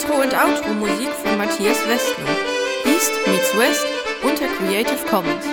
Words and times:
Intro- 0.00 0.22
und 0.22 0.32
Outro-Musik 0.34 1.10
von 1.10 1.36
Matthias 1.36 1.76
Westner. 1.86 2.24
East 2.86 3.12
meets 3.26 3.54
West 3.58 3.86
unter 4.22 4.46
Creative 4.56 5.06
Commons. 5.10 5.44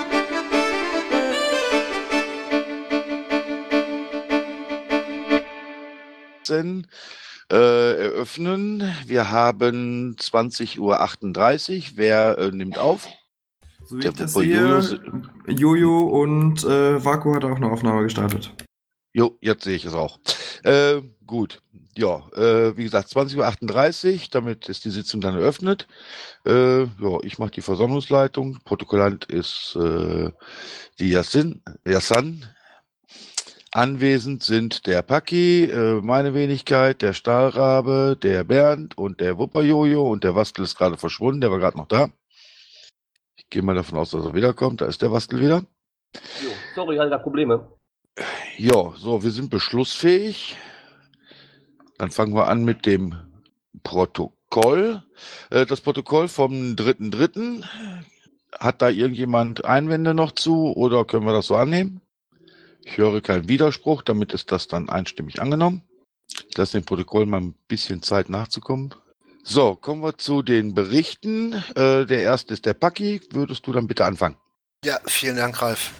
äh, 7.52 7.55
eröffnen. 8.05 8.83
Wir 9.05 9.32
haben 9.32 10.15
20.38 10.18 10.79
Uhr. 10.79 11.91
Wer 11.95 12.38
äh, 12.38 12.52
nimmt 12.52 12.77
auf? 12.77 13.07
So 13.86 13.98
wie 13.98 14.02
Der 14.02 14.11
ich 14.11 14.18
das 14.18 14.34
sehe, 14.34 14.57
Jojo- 14.57 15.00
Jojo 15.48 16.00
und 16.00 16.64
äh, 16.64 17.04
Vaku 17.04 17.36
hat 17.36 17.43
auch 17.43 17.55
eine 17.57 17.70
Aufnahme 17.71 18.04
gestartet. 18.04 18.54
Jo, 19.14 19.38
jetzt 19.41 19.64
sehe 19.64 19.75
ich 19.75 19.86
es 19.86 19.93
auch. 19.93 20.20
Äh, 20.64 21.02
gut. 21.26 21.61
Ja, 21.97 22.28
äh, 22.36 22.78
wie 22.78 22.84
gesagt, 22.84 23.10
20.38 23.10 24.14
Uhr, 24.14 24.20
damit 24.32 24.70
ist 24.70 24.86
die 24.86 24.92
Sitzung 24.92 25.21
dann 25.21 25.36
eröffnet. 25.36 25.88
Äh, 26.46 26.84
ja, 26.84 27.20
ich 27.24 27.39
mache 27.39 27.52
die 27.52 27.61
Versammlungsleitung. 27.61 28.60
Protokollant 28.64 29.25
ist 29.25 29.75
äh, 29.75 30.32
die 31.00 31.10
Yassin, 31.10 31.64
Yassan. 31.86 32.45
Anwesend 33.72 34.44
sind 34.44 34.88
der 34.88 35.02
Paki, 35.02 35.66
äh, 35.66 36.02
meine 36.02 36.34
Wenigkeit, 36.34 37.02
der 37.02 37.14
Stahlrabe, 37.14 38.17
der 38.22 38.44
Bernd 38.44 38.98
und 38.98 39.20
der 39.20 39.38
Wupperjojo 39.38 40.09
und 40.09 40.23
der 40.23 40.36
Wastel 40.36 40.64
ist 40.64 40.78
gerade 40.78 40.98
verschwunden, 40.98 41.42
der 41.42 41.52
war 41.52 41.59
gerade 41.59 41.78
noch 41.78 41.88
da. 41.88 42.09
Ich 43.36 43.50
gehe 43.50 43.62
mal 43.62 43.76
davon 43.76 44.00
aus, 44.00 44.12
dass 44.12 44.26
er 44.26 44.34
wiederkommt. 44.34 44.81
Da 44.81 44.86
ist 44.86 45.02
der 45.02 45.12
Wastel 45.12 45.42
wieder. 45.42 45.64
Jo, 46.42 46.52
sorry, 46.76 46.98
hatte 46.98 47.09
da 47.09 47.17
Probleme. 47.17 47.77
Ja, 48.58 48.94
so, 48.97 49.23
wir 49.23 49.31
sind 49.31 49.50
beschlussfähig. 49.50 50.58
Dann 51.98 52.11
fangen 52.11 52.34
wir 52.34 52.48
an 52.48 52.64
mit 52.66 52.86
dem 52.86 53.16
Protokoll. 53.84 55.04
Äh, 55.50 55.66
Das 55.66 55.81
Protokoll 55.81 56.28
vom 56.28 56.76
3.3. 56.76 57.64
Hat 58.59 58.81
da 58.81 58.90
irgendjemand 58.90 59.66
Einwände 59.66 60.14
noch 60.14 60.31
zu 60.31 60.73
oder 60.76 61.06
können 61.06 61.26
wir 61.26 61.34
das 61.34 61.48
so 61.48 61.56
annehmen? 61.56 62.02
Ich 62.84 62.98
höre 62.98 63.22
keinen 63.22 63.48
Widerspruch, 63.50 64.02
damit 64.02 64.34
ist 64.34 64.52
das 64.52 64.68
dann 64.68 64.90
einstimmig 64.90 65.42
angenommen. 65.42 65.84
Ich 66.50 66.58
lasse 66.58 66.80
dem 66.80 66.86
Protokoll 66.86 67.26
mal 67.26 67.42
ein 67.42 67.53
bisschen 67.68 68.02
Zeit 68.02 68.30
nachzukommen. 68.30 68.96
So, 69.44 69.76
kommen 69.76 70.02
wir 70.02 70.18
zu 70.18 70.42
den 70.42 70.74
Berichten. 70.74 71.53
Äh, 71.76 72.06
Der 72.06 72.22
erste 72.24 72.53
ist 72.53 72.66
der 72.66 72.74
Paki. 72.74 73.22
Würdest 73.31 73.68
du 73.68 73.72
dann 73.74 73.88
bitte 73.88 74.06
anfangen? 74.06 74.38
Ja, 74.84 75.00
vielen 75.06 75.36
Dank, 75.36 75.62
Ralf. 75.62 75.94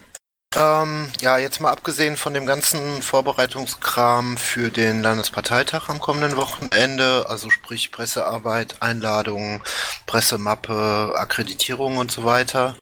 Ähm, 0.56 1.12
ja, 1.22 1.38
jetzt 1.38 1.60
mal 1.60 1.72
abgesehen 1.72 2.18
von 2.18 2.34
dem 2.34 2.46
ganzen 2.46 3.02
Vorbereitungskram 3.02 4.38
für 4.38 4.72
den 4.72 5.04
Landesparteitag 5.04 5.90
am 5.90 6.00
kommenden 6.00 6.38
Wochenende, 6.38 7.26
also 7.30 7.50
sprich 7.50 7.92
Pressearbeit, 7.92 8.82
Einladungen, 8.82 9.62
Pressemappe, 10.06 11.14
Akkreditierung 11.16 11.98
und 11.98 12.12
so 12.12 12.24
weiter, 12.24 12.76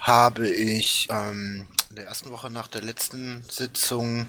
habe 0.00 0.48
ich 0.48 1.08
ähm, 1.10 1.68
in 1.90 1.96
der 1.96 2.06
ersten 2.06 2.30
Woche 2.30 2.50
nach 2.50 2.66
der 2.66 2.82
letzten 2.82 3.44
Sitzung 3.48 4.26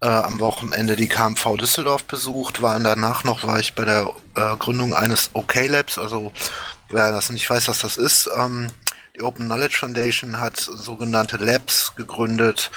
äh, 0.00 0.06
am 0.06 0.40
Wochenende 0.40 0.96
die 0.96 1.08
KMV 1.08 1.56
Düsseldorf 1.58 2.04
besucht, 2.04 2.62
war 2.62 2.78
danach 2.80 3.24
noch, 3.24 3.44
war 3.44 3.58
ich 3.58 3.74
bei 3.74 3.84
der 3.84 4.14
äh, 4.36 4.56
Gründung 4.56 4.94
eines 4.94 5.30
OK 5.34 5.56
Labs, 5.66 5.98
also 5.98 6.32
wer 6.88 7.12
das 7.12 7.30
nicht 7.30 7.50
weiß, 7.50 7.68
was 7.68 7.80
das 7.80 7.96
ist, 7.96 8.30
ähm, 8.36 8.68
die 9.16 9.22
Open 9.22 9.46
Knowledge 9.46 9.76
Foundation 9.78 10.40
hat 10.40 10.56
sogenannte 10.56 11.36
Labs 11.36 11.94
gegründet, 11.94 12.70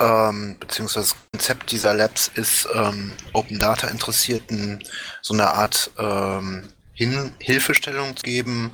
ähm, 0.00 0.56
beziehungsweise 0.58 1.10
das 1.10 1.16
Konzept 1.32 1.70
dieser 1.70 1.94
Labs 1.94 2.30
ist, 2.34 2.68
ähm, 2.74 3.12
Open 3.32 3.58
Data 3.58 3.88
Interessierten 3.88 4.82
so 5.22 5.34
eine 5.34 5.48
Art 5.48 5.90
ähm, 5.98 6.68
Hin 6.94 7.34
Hilfestellung 7.38 8.16
zu 8.16 8.22
geben. 8.22 8.72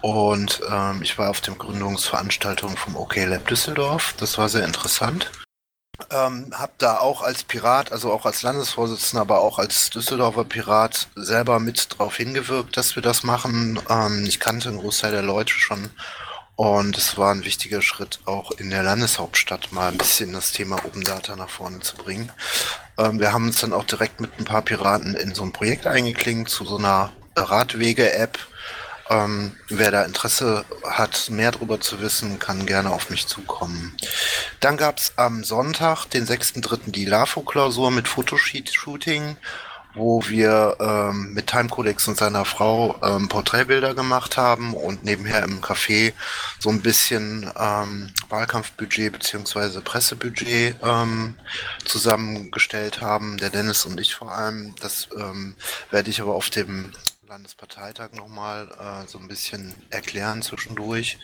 Und 0.00 0.62
ähm, 0.70 1.02
ich 1.02 1.18
war 1.18 1.28
auf 1.28 1.40
der 1.40 1.54
Gründungsveranstaltung 1.54 2.76
vom 2.76 2.96
OK 2.96 3.16
Lab 3.16 3.46
Düsseldorf. 3.48 4.14
Das 4.18 4.38
war 4.38 4.48
sehr 4.48 4.64
interessant. 4.64 5.30
Ähm, 6.10 6.52
hab 6.52 6.78
da 6.78 6.98
auch 6.98 7.22
als 7.22 7.42
Pirat, 7.42 7.90
also 7.90 8.12
auch 8.12 8.24
als 8.24 8.42
Landesvorsitzender, 8.42 9.22
aber 9.22 9.40
auch 9.40 9.58
als 9.58 9.90
Düsseldorfer 9.90 10.44
Pirat 10.44 11.08
selber 11.16 11.58
mit 11.58 11.98
drauf 11.98 12.16
hingewirkt, 12.16 12.76
dass 12.76 12.94
wir 12.94 13.02
das 13.02 13.24
machen. 13.24 13.80
Ähm, 13.90 14.24
ich 14.24 14.38
kannte 14.38 14.68
einen 14.68 14.78
Großteil 14.78 15.10
der 15.10 15.22
Leute 15.22 15.52
schon 15.52 15.90
und 16.58 16.98
es 16.98 17.16
war 17.16 17.32
ein 17.32 17.44
wichtiger 17.44 17.82
Schritt, 17.82 18.18
auch 18.24 18.50
in 18.50 18.70
der 18.70 18.82
Landeshauptstadt 18.82 19.70
mal 19.70 19.92
ein 19.92 19.96
bisschen 19.96 20.32
das 20.32 20.50
Thema 20.50 20.84
Open 20.84 21.04
Data 21.04 21.36
nach 21.36 21.48
vorne 21.48 21.78
zu 21.78 21.94
bringen. 21.96 22.32
Ähm, 22.98 23.20
wir 23.20 23.32
haben 23.32 23.46
uns 23.46 23.60
dann 23.60 23.72
auch 23.72 23.84
direkt 23.84 24.20
mit 24.20 24.32
ein 24.40 24.44
paar 24.44 24.62
Piraten 24.62 25.14
in 25.14 25.36
so 25.36 25.44
ein 25.44 25.52
Projekt 25.52 25.86
eingeklinkt, 25.86 26.50
zu 26.50 26.64
so 26.64 26.76
einer 26.76 27.12
Radwege-App. 27.36 28.40
Ähm, 29.08 29.52
wer 29.68 29.92
da 29.92 30.02
Interesse 30.02 30.64
hat, 30.82 31.30
mehr 31.30 31.52
darüber 31.52 31.80
zu 31.80 32.00
wissen, 32.00 32.40
kann 32.40 32.66
gerne 32.66 32.90
auf 32.90 33.08
mich 33.08 33.28
zukommen. 33.28 33.96
Dann 34.58 34.76
gab 34.76 34.98
es 34.98 35.12
am 35.14 35.44
Sonntag, 35.44 36.06
den 36.06 36.26
6.3., 36.26 36.90
die 36.90 37.04
LAFO-Klausur 37.04 37.92
mit 37.92 38.08
Fotoshooting 38.08 39.36
wo 39.98 40.22
wir 40.26 40.76
ähm, 40.80 41.34
mit 41.34 41.48
Timecodex 41.48 42.08
und 42.08 42.16
seiner 42.16 42.44
Frau 42.44 42.96
ähm, 43.02 43.28
Porträtbilder 43.28 43.94
gemacht 43.94 44.36
haben 44.36 44.74
und 44.74 45.04
nebenher 45.04 45.42
im 45.42 45.60
Café 45.60 46.12
so 46.58 46.70
ein 46.70 46.80
bisschen 46.80 47.50
ähm, 47.58 48.12
Wahlkampfbudget 48.28 49.12
beziehungsweise 49.12 49.80
Pressebudget 49.80 50.76
ähm, 50.82 51.34
zusammengestellt 51.84 53.00
haben, 53.00 53.36
der 53.36 53.50
Dennis 53.50 53.84
und 53.84 54.00
ich 54.00 54.14
vor 54.14 54.32
allem. 54.32 54.74
Das 54.80 55.08
ähm, 55.16 55.54
werde 55.90 56.10
ich 56.10 56.20
aber 56.20 56.34
auf 56.34 56.50
dem 56.50 56.92
Landesparteitag 57.28 58.12
nochmal 58.12 58.68
äh, 58.80 59.06
so 59.06 59.18
ein 59.18 59.28
bisschen 59.28 59.74
erklären 59.90 60.40
zwischendurch. 60.40 61.18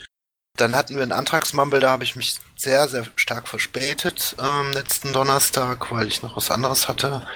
Dann 0.57 0.77
hatten 0.77 0.95
wir 0.95 1.03
einen 1.03 1.13
Antragsmumble, 1.13 1.81
da 1.81 1.91
habe 1.91 2.05
ich 2.05 2.15
mich 2.15 2.37
sehr, 2.57 2.87
sehr 2.89 3.07
stark 3.17 3.49
verspätet 3.49 4.37
ähm, 4.39 4.73
letzten 4.73 5.13
Donnerstag, 5.13 5.91
weil 5.91 6.07
ich 6.07 6.23
noch 6.23 6.37
was 6.37 6.51
anderes 6.51 6.87
hatte. 6.87 7.27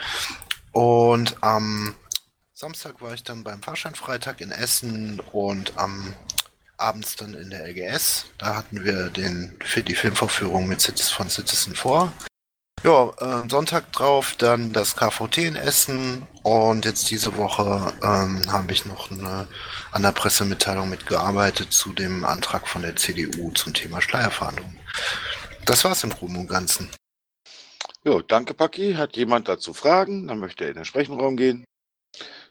Und 0.72 1.36
am 1.42 1.94
Samstag 2.54 3.00
war 3.00 3.14
ich 3.14 3.22
dann 3.22 3.44
beim 3.44 3.62
Fahrscheinfreitag 3.62 4.40
in 4.40 4.50
Essen 4.50 5.20
und 5.32 5.76
am 5.76 6.14
abends 6.76 7.16
dann 7.16 7.34
in 7.34 7.50
der 7.50 7.66
LGS. 7.68 8.26
Da 8.38 8.56
hatten 8.56 8.84
wir 8.84 9.10
den, 9.10 9.56
für 9.64 9.82
die 9.82 9.94
Filmvorführung 9.94 10.66
mit 10.66 10.80
Citizen 10.80 11.14
von 11.14 11.28
Citizen 11.28 11.74
vor. 11.74 12.12
Ja, 12.84 13.10
äh, 13.18 13.48
Sonntag 13.48 13.92
drauf 13.92 14.36
dann 14.38 14.72
das 14.72 14.94
KVT 14.94 15.38
in 15.38 15.56
Essen 15.56 16.26
und 16.44 16.84
jetzt 16.84 17.10
diese 17.10 17.36
Woche 17.36 17.92
ähm, 18.02 18.50
habe 18.52 18.72
ich 18.72 18.86
noch 18.86 19.10
eine, 19.10 19.48
an 19.90 20.02
der 20.02 20.12
Pressemitteilung 20.12 20.88
mitgearbeitet 20.88 21.72
zu 21.72 21.92
dem 21.92 22.24
Antrag 22.24 22.68
von 22.68 22.82
der 22.82 22.94
CDU 22.94 23.50
zum 23.50 23.74
Thema 23.74 24.00
Schleierfahndung. 24.00 24.76
Das 25.64 25.84
war's 25.84 26.04
im 26.04 26.10
Groben 26.10 26.36
und 26.36 26.46
Ganzen. 26.46 26.88
Jo, 28.08 28.22
danke, 28.26 28.54
Paki. 28.54 28.94
Hat 28.94 29.18
jemand 29.18 29.50
dazu 29.50 29.74
Fragen? 29.74 30.28
Dann 30.28 30.38
möchte 30.38 30.64
er 30.64 30.70
in 30.70 30.76
den 30.76 30.86
Sprechenraum 30.86 31.36
gehen. 31.36 31.64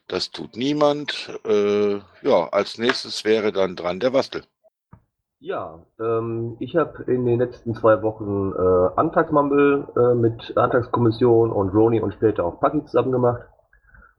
Das 0.08 0.30
tut 0.30 0.56
niemand. 0.56 1.32
Äh, 1.46 1.96
ja, 2.22 2.48
als 2.52 2.78
nächstes 2.78 3.26
wäre 3.26 3.52
dann 3.52 3.76
dran 3.76 4.00
der 4.00 4.14
Wastel. 4.14 4.44
Ja, 5.40 5.80
ähm, 6.00 6.58
ich 6.60 6.76
habe 6.76 7.12
in 7.12 7.26
den 7.26 7.40
letzten 7.40 7.74
zwei 7.74 8.04
Wochen 8.04 8.54
äh, 8.54 9.00
Antragsmumble 9.00 9.88
äh, 9.98 10.14
mit 10.14 10.56
Antragskommission 10.56 11.52
und 11.52 11.70
Roni 11.70 12.02
und 12.02 12.14
später 12.14 12.46
auch 12.46 12.60
Paki 12.60 12.86
zusammen 12.86 13.12
gemacht. 13.12 13.42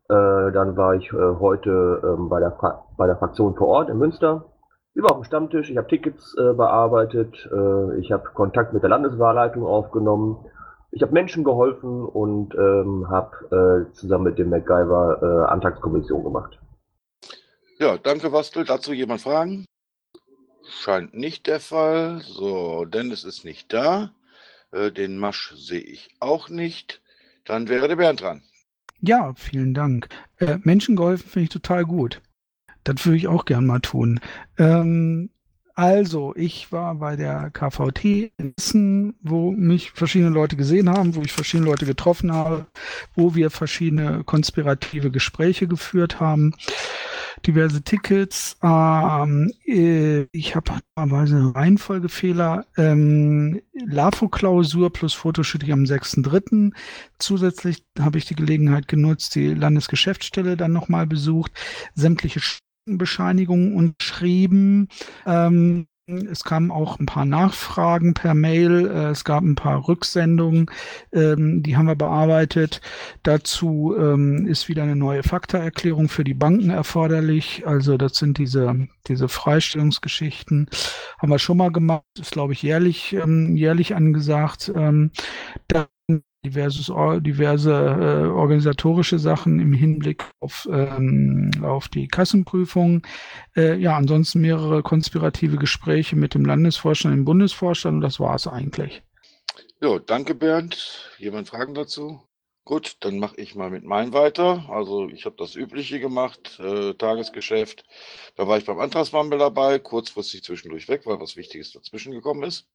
Äh, 0.08 0.50
dann 0.50 0.76
war 0.76 0.96
ich 0.96 1.06
äh, 1.12 1.36
heute 1.38 2.02
ähm, 2.02 2.28
bei, 2.28 2.40
der 2.40 2.58
bei 2.96 3.06
der 3.06 3.16
Fraktion 3.16 3.54
vor 3.54 3.68
Ort 3.68 3.90
in 3.90 3.98
Münster. 3.98 4.46
Über 4.92 5.12
auf 5.12 5.18
dem 5.18 5.24
Stammtisch, 5.24 5.70
ich 5.70 5.76
habe 5.76 5.86
Tickets 5.86 6.36
äh, 6.36 6.52
bearbeitet, 6.52 7.48
äh, 7.52 8.00
ich 8.00 8.10
habe 8.10 8.24
Kontakt 8.34 8.72
mit 8.72 8.82
der 8.82 8.90
Landeswahlleitung 8.90 9.64
aufgenommen, 9.64 10.44
ich 10.90 11.02
habe 11.02 11.12
Menschen 11.12 11.44
geholfen 11.44 12.04
und 12.04 12.54
ähm, 12.54 13.08
habe 13.08 13.86
äh, 13.90 13.92
zusammen 13.94 14.24
mit 14.24 14.38
dem 14.38 14.50
MacGyver 14.50 15.20
äh, 15.22 15.52
Antragskommission 15.52 16.24
gemacht. 16.24 16.58
Ja, 17.78 17.96
danke, 17.98 18.32
Wastel. 18.32 18.64
Dazu 18.64 18.92
jemand 18.92 19.20
Fragen? 19.20 19.64
Scheint 20.68 21.14
nicht 21.14 21.46
der 21.46 21.60
Fall. 21.60 22.20
So, 22.20 22.84
Dennis 22.84 23.24
ist 23.24 23.44
nicht 23.44 23.72
da. 23.72 24.12
Äh, 24.72 24.90
den 24.90 25.18
Masch 25.18 25.54
sehe 25.56 25.80
ich 25.80 26.10
auch 26.20 26.48
nicht. 26.48 27.00
Dann 27.44 27.68
wäre 27.68 27.88
der 27.88 27.96
Bernd 27.96 28.22
dran. 28.22 28.42
Ja, 29.00 29.32
vielen 29.34 29.74
Dank. 29.74 30.08
Äh, 30.38 30.58
Menschen 30.62 30.96
geholfen 30.96 31.28
finde 31.28 31.44
ich 31.44 31.50
total 31.50 31.84
gut. 31.84 32.20
Das 32.84 33.04
würde 33.04 33.16
ich 33.16 33.28
auch 33.28 33.44
gern 33.44 33.66
mal 33.66 33.80
tun. 33.80 34.20
Ähm, 34.58 35.30
also, 35.78 36.34
ich 36.34 36.72
war 36.72 36.96
bei 36.96 37.14
der 37.14 37.50
KVT 37.50 38.32
in 38.36 38.52
Essen, 38.56 39.14
wo 39.22 39.52
mich 39.52 39.92
verschiedene 39.92 40.32
Leute 40.32 40.56
gesehen 40.56 40.90
haben, 40.90 41.14
wo 41.14 41.22
ich 41.22 41.32
verschiedene 41.32 41.70
Leute 41.70 41.86
getroffen 41.86 42.32
habe, 42.32 42.66
wo 43.14 43.36
wir 43.36 43.48
verschiedene 43.48 44.24
konspirative 44.24 45.12
Gespräche 45.12 45.68
geführt 45.68 46.18
haben. 46.18 46.52
diverse 47.46 47.80
Tickets. 47.82 48.56
Ähm, 48.60 49.52
äh, 49.64 50.22
ich 50.32 50.56
habe 50.56 50.72
teilweise 50.96 51.54
Reihenfolgefehler. 51.54 52.66
Ähm, 52.76 53.60
LAFO-Klausur 53.74 54.92
plus 54.92 55.14
Fotoshooting 55.14 55.70
am 55.70 55.84
6.3. 55.84 56.72
Zusätzlich 57.20 57.84
habe 58.00 58.18
ich 58.18 58.24
die 58.24 58.34
Gelegenheit 58.34 58.88
genutzt, 58.88 59.36
die 59.36 59.54
Landesgeschäftsstelle 59.54 60.56
dann 60.56 60.72
nochmal 60.72 61.06
besucht, 61.06 61.52
sämtliche 61.94 62.40
Bescheinigungen 62.96 63.74
unterschrieben. 63.74 64.88
Ähm, 65.26 65.86
es 66.08 66.42
kamen 66.42 66.70
auch 66.70 66.98
ein 66.98 67.06
paar 67.06 67.26
Nachfragen 67.26 68.14
per 68.14 68.34
Mail. 68.34 68.86
Äh, 68.86 69.10
es 69.10 69.24
gab 69.24 69.42
ein 69.42 69.54
paar 69.56 69.86
Rücksendungen, 69.88 70.70
ähm, 71.12 71.62
die 71.62 71.76
haben 71.76 71.86
wir 71.86 71.96
bearbeitet. 71.96 72.80
Dazu 73.22 73.94
ähm, 73.98 74.46
ist 74.46 74.68
wieder 74.68 74.84
eine 74.84 74.96
neue 74.96 75.22
Faktaerklärung 75.22 76.08
für 76.08 76.24
die 76.24 76.34
Banken 76.34 76.70
erforderlich. 76.70 77.66
Also 77.66 77.98
das 77.98 78.14
sind 78.14 78.38
diese, 78.38 78.88
diese 79.06 79.28
Freistellungsgeschichten. 79.28 80.70
Haben 81.18 81.30
wir 81.30 81.38
schon 81.38 81.58
mal 81.58 81.70
gemacht. 81.72 82.04
Ist, 82.18 82.32
glaube 82.32 82.54
ich, 82.54 82.62
jährlich, 82.62 83.12
ähm, 83.12 83.54
jährlich 83.54 83.94
angesagt. 83.94 84.72
Dann 84.74 85.10
diverses, 86.48 86.92
diverse 87.20 87.72
äh, 87.72 88.26
organisatorische 88.28 89.18
Sachen 89.18 89.60
im 89.60 89.72
Hinblick 89.72 90.24
auf, 90.40 90.68
ähm, 90.70 91.50
auf 91.62 91.88
die 91.88 92.08
Kassenprüfung. 92.08 93.06
Äh, 93.56 93.76
ja, 93.76 93.96
ansonsten 93.96 94.40
mehrere 94.40 94.82
konspirative 94.82 95.56
Gespräche 95.56 96.16
mit 96.16 96.34
dem 96.34 96.44
Landesvorstand, 96.44 97.14
dem 97.14 97.24
Bundesvorstand 97.24 97.96
und 97.96 98.00
das 98.00 98.20
war 98.20 98.34
es 98.34 98.46
eigentlich. 98.46 99.02
Ja, 99.80 99.98
danke 99.98 100.34
Bernd. 100.34 101.14
Jemand 101.18 101.48
Fragen 101.48 101.74
dazu? 101.74 102.20
Gut, 102.68 102.96
dann 103.00 103.18
mache 103.18 103.40
ich 103.40 103.54
mal 103.54 103.70
mit 103.70 103.84
meinem 103.84 104.12
weiter. 104.12 104.66
Also 104.68 105.08
ich 105.08 105.24
habe 105.24 105.36
das 105.38 105.54
Übliche 105.54 106.00
gemacht, 106.00 106.60
äh, 106.60 106.92
Tagesgeschäft. 106.92 107.82
Da 108.36 108.46
war 108.46 108.58
ich 108.58 108.66
beim 108.66 108.78
Antragswandel 108.78 109.38
dabei, 109.38 109.78
kurzfristig 109.78 110.44
zwischendurch 110.44 110.86
weg, 110.86 111.06
weil 111.06 111.18
was 111.18 111.38
Wichtiges 111.38 111.72
dazwischen 111.72 112.12
gekommen 112.12 112.42
ist. 112.42 112.66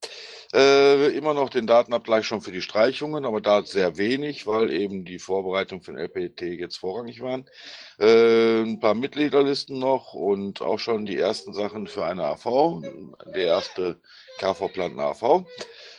Äh, 0.52 1.16
immer 1.16 1.32
noch 1.32 1.48
den 1.48 1.68
Datenabgleich 1.68 2.26
schon 2.26 2.40
für 2.40 2.50
die 2.50 2.60
Streichungen, 2.60 3.24
aber 3.24 3.40
da 3.40 3.62
sehr 3.62 3.96
wenig, 3.96 4.48
weil 4.48 4.72
eben 4.72 5.04
die 5.04 5.20
Vorbereitung 5.20 5.80
für 5.80 5.92
den 5.92 6.00
LPT 6.00 6.40
jetzt 6.58 6.78
vorrangig 6.78 7.20
waren. 7.20 7.48
Äh, 8.00 8.62
ein 8.62 8.80
paar 8.80 8.94
Mitgliederlisten 8.94 9.78
noch 9.78 10.12
und 10.12 10.60
auch 10.60 10.80
schon 10.80 11.06
die 11.06 11.18
ersten 11.18 11.54
Sachen 11.54 11.86
für 11.86 12.04
eine 12.04 12.24
AV, 12.24 12.82
der 13.32 13.46
erste 13.46 14.00
KV-Plan 14.38 14.98
AV. 14.98 15.44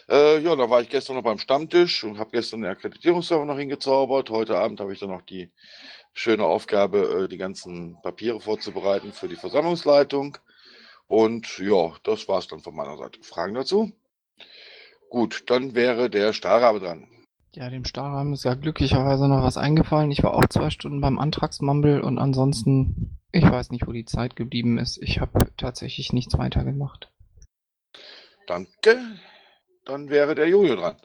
Äh, 0.09 0.39
ja, 0.39 0.55
da 0.55 0.69
war 0.69 0.81
ich 0.81 0.89
gestern 0.89 1.15
noch 1.15 1.23
beim 1.23 1.39
Stammtisch 1.39 2.03
und 2.03 2.19
habe 2.19 2.31
gestern 2.31 2.61
den 2.61 2.71
Akkreditierungsserver 2.71 3.45
noch 3.45 3.57
hingezaubert. 3.57 4.29
Heute 4.29 4.57
Abend 4.57 4.79
habe 4.79 4.93
ich 4.93 4.99
dann 4.99 5.09
noch 5.09 5.23
die 5.23 5.51
schöne 6.13 6.45
Aufgabe, 6.45 7.23
äh, 7.23 7.27
die 7.27 7.37
ganzen 7.37 7.97
Papiere 8.01 8.39
vorzubereiten 8.39 9.13
für 9.13 9.27
die 9.27 9.35
Versammlungsleitung. 9.35 10.37
Und 11.07 11.57
ja, 11.59 11.93
das 12.03 12.27
war 12.27 12.39
es 12.39 12.47
dann 12.47 12.59
von 12.59 12.75
meiner 12.75 12.97
Seite. 12.97 13.21
Fragen 13.23 13.53
dazu? 13.53 13.91
Gut, 15.09 15.43
dann 15.47 15.75
wäre 15.75 16.09
der 16.09 16.33
Starrabe 16.33 16.79
dran. 16.79 17.07
Ja, 17.53 17.69
dem 17.69 17.85
Starrahmen 17.85 18.33
ist 18.33 18.43
ja 18.43 18.53
glücklicherweise 18.53 19.27
noch 19.29 19.41
was 19.41 19.55
eingefallen. 19.55 20.11
Ich 20.11 20.23
war 20.23 20.33
auch 20.33 20.45
zwei 20.49 20.69
Stunden 20.69 20.99
beim 20.99 21.17
Antragsmumble 21.17 22.03
und 22.03 22.19
ansonsten, 22.19 23.17
ich 23.31 23.49
weiß 23.49 23.71
nicht, 23.71 23.87
wo 23.87 23.93
die 23.93 24.03
Zeit 24.03 24.35
geblieben 24.35 24.77
ist. 24.77 25.01
Ich 25.01 25.21
habe 25.21 25.51
tatsächlich 25.55 26.11
nichts 26.11 26.37
weiter 26.37 26.65
gemacht. 26.65 27.11
Danke. 28.45 28.99
Dann 29.85 30.09
wäre 30.09 30.35
der 30.35 30.49
Jojo 30.49 30.75
dran. 30.75 30.95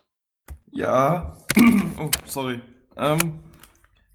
Ja. 0.71 1.37
Oh, 1.99 2.09
sorry. 2.25 2.62
Ähm, 2.97 3.41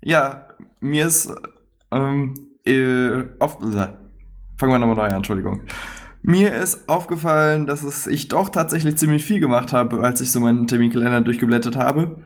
ja, 0.02 0.48
mir 0.80 1.06
ist 1.06 1.32
ähm, 1.92 2.34
äh, 2.66 3.20
äh, 3.20 3.28
fangen 3.40 3.98
wir 4.60 4.80
nochmal 4.80 4.96
neu 4.96 5.04
an, 5.04 5.18
Entschuldigung. 5.18 5.62
Mir 6.24 6.56
ist 6.56 6.90
aufgefallen, 6.90 7.68
dass 7.68 7.84
es, 7.84 8.08
ich 8.08 8.28
doch 8.28 8.50
tatsächlich 8.50 8.98
ziemlich 8.98 9.24
viel 9.24 9.40
gemacht 9.40 9.72
habe, 9.72 10.02
als 10.02 10.22
ich 10.22 10.32
so 10.32 10.40
meinen 10.40 10.66
Terminkalender 10.66 11.22
durchgeblättert 11.22 11.76
habe. 11.76 12.24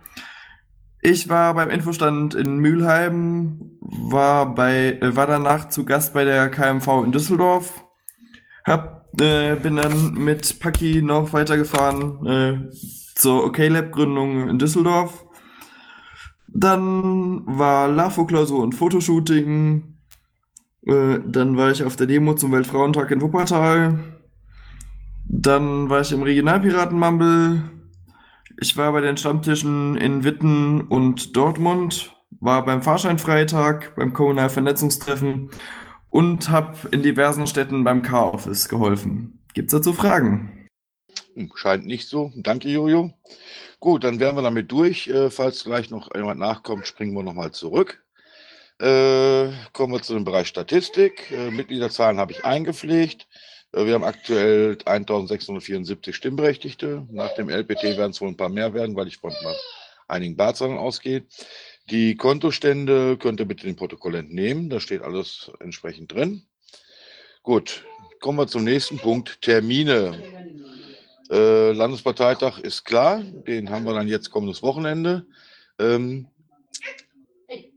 Ich 1.02 1.28
war 1.28 1.54
beim 1.54 1.70
Infostand 1.70 2.36
in 2.36 2.60
Mülheim, 2.60 3.78
war 3.82 4.56
bei, 4.56 4.98
äh, 5.02 5.16
war 5.18 5.28
danach 5.28 5.68
zu 5.68 5.84
Gast 5.84 6.14
bei 6.14 6.24
der 6.24 6.50
KMV 6.50 7.04
in 7.04 7.12
Düsseldorf, 7.12 7.84
hab 8.64 8.99
äh, 9.20 9.56
bin 9.56 9.76
dann 9.76 10.14
mit 10.14 10.60
Paki 10.60 11.02
noch 11.02 11.34
weitergefahren 11.34 12.26
äh, 12.26 12.76
zur 13.16 13.46
OK-Lab-Gründung 13.46 14.50
in 14.50 14.60
Düsseldorf. 14.60 15.26
Dann 16.48 17.46
war 17.46 17.88
LAFO-Klausur 17.88 18.62
und 18.62 18.74
Fotoshooting. 18.74 19.98
Äh, 20.86 21.20
dann 21.26 21.58
war 21.58 21.72
ich 21.72 21.84
auf 21.84 21.96
der 21.96 22.08
Demo 22.08 22.34
zum 22.34 22.52
Weltfrauentag 22.52 23.12
in 23.12 23.22
Wuppertal. 23.22 24.00
Dann 25.28 25.90
war 25.90 26.02
ich 26.02 26.12
im 26.12 26.24
Regionalpiraten-Mumble. 26.24 27.64
Ich 28.62 28.76
war 28.78 28.92
bei 28.92 29.02
den 29.02 29.18
Stammtischen 29.18 29.96
in 29.96 30.24
Witten 30.24 30.82
und 30.82 31.36
Dortmund. 31.36 32.16
War 32.40 32.66
beim 32.66 32.82
Fahrscheinfreitag, 32.82 33.96
beim 33.96 34.14
Kommunal 34.14 34.50
Vernetzungstreffen 34.50 35.50
und 36.10 36.50
habe 36.50 36.76
in 36.92 37.04
diversen 37.04 37.48
Städten 37.48 37.84
beim 37.84 38.02
Car-Office 38.02 38.70
geholfen. 38.70 39.40
Gibt's 39.54 39.74
dazu 39.74 39.94
Fragen? 39.94 40.68
Scheint 41.56 41.86
nicht 41.86 42.10
so. 42.10 42.32
Danke, 42.36 42.70
Jojo. 42.70 43.14
Gut, 43.80 44.04
dann 44.04 44.20
wären 44.20 44.36
wir 44.36 44.42
damit 44.42 44.72
durch. 44.72 45.08
Äh, 45.08 45.30
falls 45.30 45.64
gleich 45.64 45.90
noch 45.90 46.14
jemand 46.14 46.40
nachkommt, 46.40 46.86
springen 46.86 47.14
wir 47.14 47.24
nochmal 47.24 47.52
zurück. 47.52 48.04
Äh, 48.82 49.52
kommen 49.74 49.94
wir 49.94 50.02
zu 50.02 50.14
dem 50.14 50.26
Bereich 50.26 50.48
Statistik. 50.48 51.32
Äh, 51.32 51.52
Mitgliederzahlen 51.52 52.20
habe 52.20 52.34
ich 52.34 52.44
eingepflegt. 52.44 53.28
Äh, 53.74 53.86
wir 53.86 53.94
haben 53.94 54.04
aktuell 54.04 54.78
1674 54.86 56.16
Stimmberechtigte. 56.16 57.08
Nach 57.12 57.34
dem 57.36 57.50
LPT 57.50 57.84
werden 57.84 58.12
es 58.12 58.22
wohl 58.22 58.30
ein 58.30 58.38
paar 58.38 58.50
mehr 58.50 58.74
werden, 58.74 58.96
weil 58.96 59.08
ich 59.08 59.18
von 59.18 59.34
einigen 60.08 60.36
Barzahlen 60.36 60.78
ausgehe. 60.78 61.26
Die 61.92 62.16
Kontostände 62.16 63.18
könnt 63.18 63.40
ihr 63.40 63.48
bitte 63.48 63.66
den 63.66 63.76
Protokoll 63.76 64.16
entnehmen. 64.16 64.70
Da 64.70 64.80
steht 64.80 65.02
alles 65.02 65.52
entsprechend 65.60 66.14
drin. 66.14 66.44
Gut, 67.42 67.86
kommen 68.20 68.38
wir 68.38 68.48
zum 68.48 68.64
nächsten 68.64 68.98
Punkt. 68.98 69.42
Termine. 69.42 70.22
Äh, 71.32 71.72
Landesparteitag 71.72 72.60
ist 72.60 72.86
klar. 72.86 73.22
Den 73.22 73.70
haben 73.70 73.86
wir 73.86 73.94
dann 73.94 74.08
jetzt 74.08 74.30
kommendes 74.30 74.62
Wochenende. 74.62 75.26
Ähm, 75.80 76.28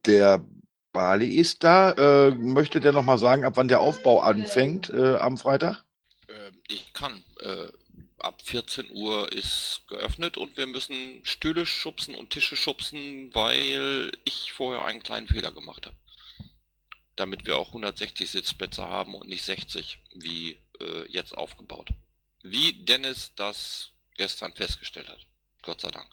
der 0.04 0.44
Bali 0.92 1.36
ist 1.36 1.64
da. 1.64 1.92
Äh, 1.92 2.30
möchte 2.32 2.80
der 2.80 2.92
nochmal 2.92 3.18
sagen, 3.18 3.44
ab 3.44 3.54
wann 3.56 3.68
der 3.68 3.80
Aufbau 3.80 4.20
anfängt 4.20 4.90
äh, 4.90 5.16
am 5.16 5.38
Freitag? 5.38 5.84
Ähm, 6.28 6.54
ich 6.68 6.92
kann. 6.92 7.22
Ab 8.22 8.40
14 8.44 8.92
Uhr 8.92 9.32
ist 9.32 9.82
geöffnet 9.88 10.36
und 10.36 10.56
wir 10.56 10.68
müssen 10.68 11.24
Stühle 11.24 11.66
schubsen 11.66 12.14
und 12.14 12.30
Tische 12.30 12.54
schubsen, 12.54 13.34
weil 13.34 14.12
ich 14.24 14.52
vorher 14.52 14.84
einen 14.84 15.02
kleinen 15.02 15.26
Fehler 15.26 15.50
gemacht 15.50 15.86
habe. 15.86 15.96
Damit 17.16 17.46
wir 17.46 17.58
auch 17.58 17.68
160 17.68 18.30
Sitzplätze 18.30 18.84
haben 18.84 19.16
und 19.16 19.28
nicht 19.28 19.44
60, 19.44 19.98
wie 20.14 20.58
äh, 20.80 21.04
jetzt 21.08 21.36
aufgebaut. 21.36 21.90
Wie 22.42 22.84
Dennis 22.84 23.32
das 23.34 23.90
gestern 24.16 24.52
festgestellt 24.52 25.08
hat. 25.08 25.26
Gott 25.62 25.80
sei 25.80 25.90
Dank. 25.90 26.08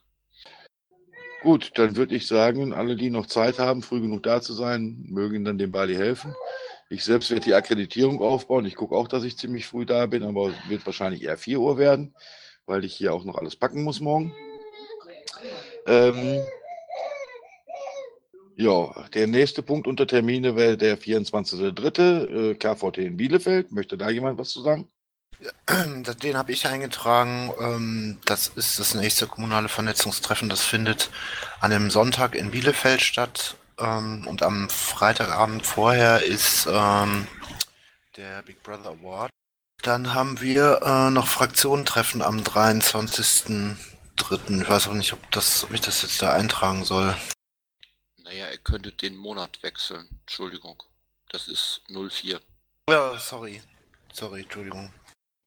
Gut, 1.41 1.71
dann 1.75 1.95
würde 1.95 2.15
ich 2.15 2.27
sagen, 2.27 2.73
alle, 2.73 2.95
die 2.95 3.09
noch 3.09 3.27
Zeit 3.27 3.59
haben, 3.59 3.81
früh 3.81 4.01
genug 4.01 4.23
da 4.23 4.41
zu 4.41 4.53
sein, 4.53 5.05
mögen 5.07 5.45
dann 5.45 5.57
dem 5.57 5.71
Bali 5.71 5.95
helfen. 5.95 6.35
Ich 6.91 7.03
selbst 7.03 7.29
werde 7.29 7.45
die 7.45 7.53
Akkreditierung 7.53 8.19
aufbauen. 8.19 8.65
Ich 8.65 8.75
gucke 8.75 8.95
auch, 8.95 9.07
dass 9.07 9.23
ich 9.23 9.37
ziemlich 9.37 9.67
früh 9.67 9.85
da 9.85 10.07
bin, 10.07 10.23
aber 10.23 10.51
wird 10.67 10.85
wahrscheinlich 10.87 11.23
eher 11.23 11.37
4 11.37 11.59
Uhr 11.59 11.77
werden, 11.77 12.15
weil 12.65 12.83
ich 12.83 12.95
hier 12.95 13.13
auch 13.13 13.23
noch 13.25 13.37
alles 13.37 13.55
packen 13.55 13.83
muss 13.83 13.99
morgen. 13.99 14.33
Ähm, 15.85 16.41
ja, 18.55 19.07
der 19.13 19.27
nächste 19.27 19.61
Punkt 19.61 19.87
unter 19.87 20.07
Termine 20.07 20.55
wäre 20.55 20.77
der 20.77 20.97
24.03. 20.97 22.51
Äh, 22.51 22.55
KVT 22.55 22.97
in 22.97 23.17
Bielefeld. 23.17 23.71
Möchte 23.71 23.95
da 23.95 24.09
jemand 24.09 24.39
was 24.39 24.49
zu 24.49 24.63
sagen? 24.63 24.89
Den 26.23 26.37
habe 26.37 26.51
ich 26.51 26.67
eingetragen. 26.67 27.53
Ähm, 27.61 28.17
das 28.25 28.47
ist 28.47 28.79
das 28.79 28.95
nächste 28.95 29.27
kommunale 29.27 29.69
Vernetzungstreffen. 29.69 30.49
Das 30.49 30.65
findet 30.65 31.11
an 31.61 31.71
einem 31.71 31.91
Sonntag 31.91 32.35
in 32.35 32.51
Bielefeld 32.51 33.01
statt. 33.01 33.55
Ähm, 33.79 34.27
und 34.27 34.43
am 34.43 34.69
Freitagabend 34.69 35.65
vorher 35.65 36.23
ist 36.23 36.67
ähm, 36.71 37.27
der 38.17 38.41
Big 38.43 38.61
Brother 38.63 38.91
Award. 38.91 39.31
Dann 39.81 40.13
haben 40.13 40.41
wir 40.41 40.81
äh, 40.83 41.09
noch 41.09 41.27
Fraktionentreffen 41.27 42.21
am 42.21 42.39
23.03. 42.39 44.61
Ich 44.61 44.69
weiß 44.69 44.89
auch 44.89 44.93
nicht, 44.93 45.13
ob, 45.13 45.31
das, 45.31 45.63
ob 45.63 45.73
ich 45.73 45.81
das 45.81 46.01
jetzt 46.01 46.21
da 46.21 46.33
eintragen 46.33 46.83
soll. 46.83 47.15
Naja, 48.23 48.51
ihr 48.51 48.57
könntet 48.57 49.01
den 49.01 49.15
Monat 49.15 49.63
wechseln. 49.63 50.07
Entschuldigung. 50.21 50.83
Das 51.29 51.47
ist 51.47 51.81
04. 51.89 52.41
Ja, 52.89 53.17
sorry. 53.17 53.61
Sorry, 54.11 54.41
Entschuldigung. 54.41 54.91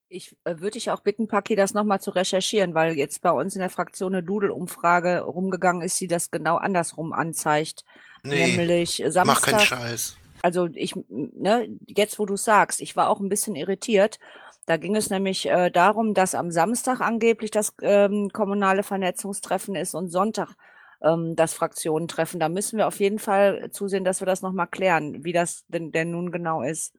Ich 0.09 0.37
äh, 0.45 0.59
würde 0.59 0.73
dich 0.73 0.91
auch 0.91 1.01
bitten, 1.01 1.29
Paki, 1.29 1.57
das 1.57 1.75
nochmal 1.75 2.01
zu 2.01 2.11
recherchieren, 2.11 2.75
weil 2.75 2.97
jetzt 2.97 3.23
bei 3.23 3.31
uns 3.31 3.55
in 3.55 3.61
der 3.61 3.71
Fraktion 3.71 4.15
eine 4.15 4.23
Doodle-Umfrage 4.23 5.21
rumgegangen 5.21 5.83
ist, 5.83 6.01
die 6.01 6.07
das 6.07 6.31
genau 6.31 6.57
andersrum 6.57 7.13
anzeigt. 7.13 7.85
Nee, 8.25 8.57
Nämlich 8.57 8.99
mach 9.01 9.43
keinen 9.43 9.59
Samstag, 9.59 9.61
Scheiß. 9.61 10.17
Also 10.43 10.69
ich, 10.75 10.95
ne, 11.09 11.69
jetzt 11.87 12.19
wo 12.19 12.27
du 12.27 12.37
sagst, 12.37 12.81
ich 12.81 12.97
war 12.97 13.09
auch 13.09 13.21
ein 13.21 13.29
bisschen 13.29 13.57
irritiert. 13.57 14.19
Da 14.67 14.77
ging 14.77 14.95
es 14.95 15.11
nämlich 15.11 15.47
äh, 15.47 15.71
darum, 15.71 16.15
dass 16.15 16.35
am 16.35 16.51
Samstag 16.51 17.01
angeblich 17.01 17.51
das 17.51 17.75
ähm, 17.83 18.31
kommunale 18.31 18.83
Vernetzungstreffen 18.83 19.75
ist 19.75 19.95
und 19.95 20.09
Sonntag 20.09 20.55
ähm, 21.03 21.35
das 21.37 21.55
Fraktionentreffen. 21.55 22.39
Da 22.39 22.49
müssen 22.49 22.79
wir 22.79 22.87
auf 22.87 23.01
jeden 23.01 23.19
Fall 23.19 23.71
zusehen, 23.73 24.05
dass 24.05 24.21
wir 24.21 24.27
das 24.27 24.43
nochmal 24.43 24.69
klären, 24.69 25.25
wie 25.25 25.33
das 25.33 25.65
denn, 25.69 25.91
denn 25.91 26.13
nun 26.13 26.31
genau 26.31 26.63
ist. 26.63 26.95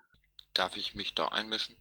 Darf 0.54 0.76
ich 0.76 0.96
mich 0.96 1.16
da 1.16 1.28
einmischen? 1.30 1.76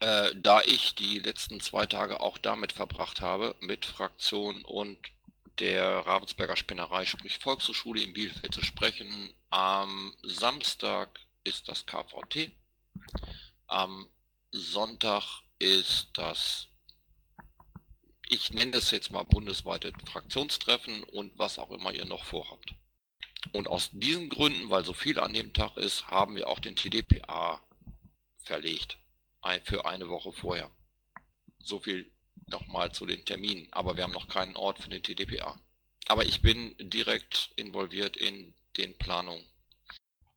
Äh, 0.00 0.30
da 0.36 0.60
ich 0.62 0.94
die 0.94 1.18
letzten 1.18 1.60
zwei 1.60 1.86
Tage 1.86 2.20
auch 2.20 2.38
damit 2.38 2.72
verbracht 2.72 3.20
habe, 3.20 3.54
mit 3.60 3.84
Fraktion 3.84 4.64
und 4.64 4.98
der 5.58 5.84
Ravensberger 6.06 6.56
Spinnerei, 6.56 7.04
sprich 7.04 7.38
Volkshochschule 7.38 8.02
in 8.02 8.12
Bielefeld 8.12 8.54
zu 8.54 8.62
sprechen. 8.64 9.34
Am 9.50 10.14
Samstag 10.22 11.20
ist 11.44 11.68
das 11.68 11.86
KVT. 11.86 12.52
Am 13.66 14.08
Sonntag 14.52 15.42
ist 15.58 16.08
das, 16.14 16.68
ich 18.28 18.50
nenne 18.50 18.72
das 18.72 18.90
jetzt 18.90 19.10
mal 19.10 19.24
bundesweite 19.24 19.92
Fraktionstreffen 20.10 21.04
und 21.04 21.38
was 21.38 21.58
auch 21.58 21.70
immer 21.70 21.92
ihr 21.92 22.04
noch 22.04 22.24
vorhabt. 22.24 22.74
Und 23.52 23.68
aus 23.68 23.90
diesen 23.92 24.28
Gründen, 24.28 24.70
weil 24.70 24.84
so 24.84 24.92
viel 24.92 25.18
an 25.18 25.32
dem 25.32 25.52
Tag 25.52 25.76
ist, 25.76 26.08
haben 26.08 26.36
wir 26.36 26.48
auch 26.48 26.58
den 26.58 26.76
TDPA 26.76 27.62
verlegt. 28.44 28.98
Für 29.64 29.86
eine 29.86 30.08
Woche 30.08 30.32
vorher. 30.32 30.70
So 31.58 31.80
viel 31.80 32.12
nochmal 32.46 32.92
zu 32.92 33.06
den 33.06 33.24
Terminen. 33.24 33.68
Aber 33.70 33.96
wir 33.96 34.04
haben 34.04 34.12
noch 34.12 34.28
keinen 34.28 34.56
Ort 34.56 34.78
für 34.78 34.90
den 34.90 35.02
TDPA. 35.02 35.58
Aber 36.08 36.24
ich 36.24 36.42
bin 36.42 36.74
direkt 36.80 37.50
involviert 37.56 38.16
in 38.16 38.54
den 38.76 38.96
Planungen. 38.98 39.44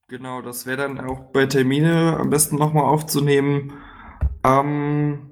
Genau, 0.07 0.41
das 0.41 0.65
wäre 0.65 0.77
dann 0.77 0.99
auch 0.99 1.31
bei 1.31 1.45
Termine 1.45 2.17
am 2.17 2.29
besten 2.29 2.57
nochmal 2.57 2.85
aufzunehmen. 2.85 3.81
Am 4.41 5.31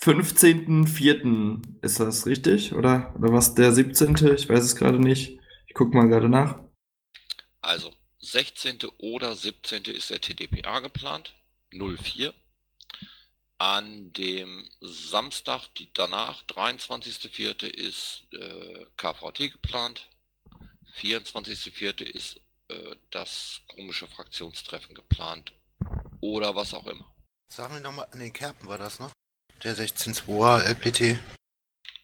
15.04. 0.00 1.62
ist 1.82 2.00
das 2.00 2.26
richtig? 2.26 2.74
Oder, 2.74 3.14
oder 3.18 3.32
was 3.32 3.54
der 3.54 3.72
17.? 3.72 4.16
Ich 4.34 4.48
weiß 4.48 4.62
es 4.62 4.76
gerade 4.76 4.98
nicht. 4.98 5.38
Ich 5.66 5.74
gucke 5.74 5.96
mal 5.96 6.08
gerade 6.08 6.28
nach. 6.28 6.58
Also 7.60 7.92
16. 8.20 8.78
oder 8.98 9.34
17. 9.34 9.84
ist 9.84 10.10
der 10.10 10.20
TDPA 10.20 10.80
geplant. 10.80 11.34
04. 11.72 12.32
An 13.60 14.10
dem 14.14 14.66
Samstag 14.80 15.68
die 15.74 15.92
danach, 15.92 16.42
23.04. 16.46 17.66
ist 17.66 18.22
äh, 18.32 18.86
KVT 18.96 19.52
geplant. 19.52 20.08
24.04. 20.98 22.02
ist 22.04 22.40
äh, 22.68 22.96
das 23.10 23.60
komische 23.68 24.06
Fraktionstreffen 24.08 24.94
geplant. 24.94 25.52
Oder 26.22 26.56
was 26.56 26.72
auch 26.72 26.86
immer. 26.86 27.14
Sagen 27.52 27.74
wir 27.74 27.80
nochmal, 27.82 28.08
an 28.12 28.20
den 28.20 28.32
Kerpen 28.32 28.66
war 28.66 28.78
das, 28.78 28.98
ne? 28.98 29.10
Der 29.62 29.76
16.2er 29.76 30.62
LPT. 30.62 31.18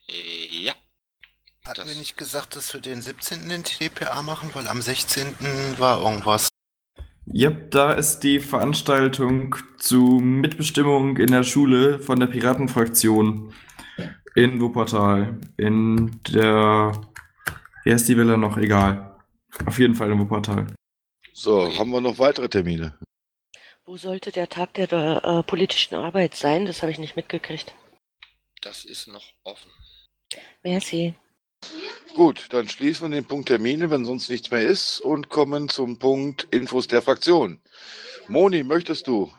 Äh, 0.09 0.47
ja. 0.51 0.75
Hatten 1.65 1.77
Das- 1.81 1.89
wir 1.89 1.95
nicht 1.97 2.19
gesagt, 2.19 2.55
dass 2.55 2.75
wir 2.75 2.83
den 2.83 3.01
17. 3.01 3.49
den 3.49 3.65
TDPA 3.65 4.21
machen, 4.21 4.55
weil 4.55 4.69
am 4.69 4.83
16. 4.83 5.79
war 5.79 6.03
irgendwas. 6.03 6.51
Yep, 7.33 7.73
da 7.73 7.92
ist 7.92 8.21
die 8.21 8.38
Veranstaltung 8.38 9.56
zu 9.78 10.21
Mitbestimmung 10.21 11.16
in 11.16 11.26
der 11.28 11.42
Schule 11.42 11.99
von 11.99 12.21
der 12.21 12.28
Piratenfraktion 12.28 13.52
in 14.37 14.61
Wuppertal. 14.61 15.40
In 15.56 16.21
der, 16.28 16.92
wie 17.83 17.92
heißt 17.92 18.09
die 18.09 18.16
Villa 18.16 18.37
noch? 18.37 18.56
Egal. 18.59 19.16
Auf 19.64 19.78
jeden 19.78 19.95
Fall 19.95 20.12
in 20.12 20.21
Wuppertal. 20.21 20.66
So, 21.33 21.76
haben 21.76 21.90
wir 21.90 22.00
noch 22.00 22.18
weitere 22.18 22.49
Termine? 22.49 22.97
Wo 23.85 23.97
sollte 23.97 24.30
der 24.30 24.49
Tag 24.49 24.75
der 24.75 24.92
äh, 24.92 25.42
politischen 25.42 25.97
Arbeit 25.97 26.35
sein? 26.35 26.64
Das 26.64 26.83
habe 26.83 26.92
ich 26.92 26.99
nicht 26.99 27.16
mitgekriegt. 27.16 27.75
Das 28.62 28.85
ist 28.85 29.09
noch 29.09 29.25
offen. 29.45 29.71
Merci. 30.62 31.14
Gut, 32.15 32.47
dann 32.51 32.69
schließen 32.69 33.11
wir 33.11 33.17
den 33.17 33.27
Punkt 33.27 33.49
Termine, 33.49 33.91
wenn 33.91 34.05
sonst 34.05 34.31
nichts 34.31 34.51
mehr 34.51 34.63
ist, 34.63 35.01
und 35.01 35.29
kommen 35.29 35.69
zum 35.69 35.99
Punkt 35.99 36.49
Infos 36.51 36.89
der 36.89 37.03
Fraktion. 37.03 37.61
Moni, 38.29 38.63
möchtest 38.63 39.07
du? 39.07 39.31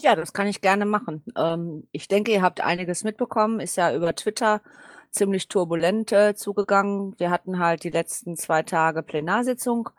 Ja, 0.00 0.16
das 0.16 0.32
kann 0.32 0.46
ich 0.46 0.60
gerne 0.60 0.86
machen. 0.86 1.24
Ähm, 1.36 1.88
ich 1.92 2.08
denke, 2.08 2.32
ihr 2.32 2.42
habt 2.42 2.60
einiges 2.60 3.04
mitbekommen. 3.04 3.60
Ist 3.60 3.76
ja 3.76 3.94
über 3.94 4.14
Twitter 4.14 4.62
ziemlich 5.10 5.48
turbulent 5.48 6.12
äh, 6.12 6.34
zugegangen. 6.34 7.14
Wir 7.18 7.30
hatten 7.30 7.58
halt 7.58 7.84
die 7.84 7.90
letzten 7.90 8.36
zwei 8.36 8.62
Tage 8.62 9.02
Plenarsitzung 9.02 9.90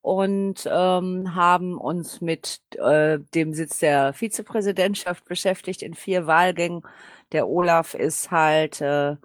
und 0.00 0.68
ähm, 0.70 1.34
haben 1.34 1.78
uns 1.78 2.20
mit 2.20 2.60
äh, 2.78 3.18
dem 3.34 3.52
Sitz 3.52 3.80
der 3.80 4.12
Vizepräsidentschaft 4.12 5.24
beschäftigt 5.24 5.82
in 5.82 5.94
vier 5.94 6.26
Wahlgängen. 6.26 6.82
Der 7.32 7.48
Olaf 7.48 7.94
ist 7.94 8.30
halt 8.30 8.80
äh, 8.80 9.16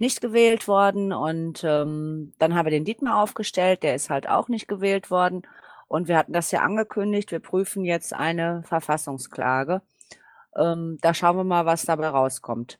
nicht 0.00 0.20
gewählt 0.20 0.66
worden 0.66 1.12
und 1.12 1.62
ähm, 1.64 2.32
dann 2.38 2.54
haben 2.54 2.66
wir 2.66 2.70
den 2.70 2.84
Dietmar 2.84 3.22
aufgestellt, 3.22 3.82
der 3.82 3.94
ist 3.94 4.10
halt 4.10 4.28
auch 4.28 4.48
nicht 4.48 4.66
gewählt 4.68 5.10
worden. 5.10 5.42
Und 5.88 6.08
wir 6.08 6.16
hatten 6.16 6.32
das 6.32 6.50
ja 6.52 6.60
angekündigt, 6.60 7.32
wir 7.32 7.40
prüfen 7.40 7.84
jetzt 7.84 8.14
eine 8.14 8.62
Verfassungsklage. 8.64 9.82
Ähm, 10.56 10.98
da 11.00 11.14
schauen 11.14 11.36
wir 11.36 11.44
mal, 11.44 11.66
was 11.66 11.84
dabei 11.84 12.08
rauskommt. 12.08 12.78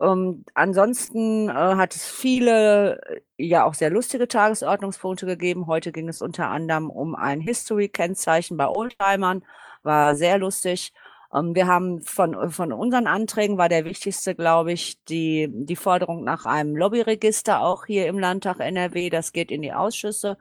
Ähm, 0.00 0.44
ansonsten 0.54 1.50
äh, 1.50 1.52
hat 1.52 1.94
es 1.94 2.06
viele, 2.06 3.00
äh, 3.06 3.20
ja 3.36 3.64
auch 3.64 3.74
sehr 3.74 3.90
lustige 3.90 4.28
Tagesordnungspunkte 4.28 5.26
gegeben. 5.26 5.66
Heute 5.66 5.92
ging 5.92 6.08
es 6.08 6.22
unter 6.22 6.48
anderem 6.48 6.90
um 6.90 7.14
ein 7.14 7.40
History-Kennzeichen 7.40 8.56
bei 8.56 8.68
Oldtimern. 8.68 9.44
War 9.82 10.14
sehr 10.14 10.38
lustig. 10.38 10.92
Ähm, 11.34 11.54
wir 11.54 11.66
haben 11.66 12.00
von, 12.02 12.50
von 12.50 12.72
unseren 12.72 13.06
Anträgen 13.06 13.58
war 13.58 13.68
der 13.68 13.84
wichtigste, 13.84 14.34
glaube 14.34 14.72
ich, 14.72 15.02
die, 15.04 15.48
die 15.50 15.76
Forderung 15.76 16.24
nach 16.24 16.46
einem 16.46 16.76
Lobbyregister 16.76 17.60
auch 17.60 17.86
hier 17.86 18.06
im 18.06 18.18
Landtag 18.18 18.60
NRW. 18.60 19.10
Das 19.10 19.32
geht 19.32 19.50
in 19.50 19.62
die 19.62 19.72
Ausschüsse. 19.72 20.38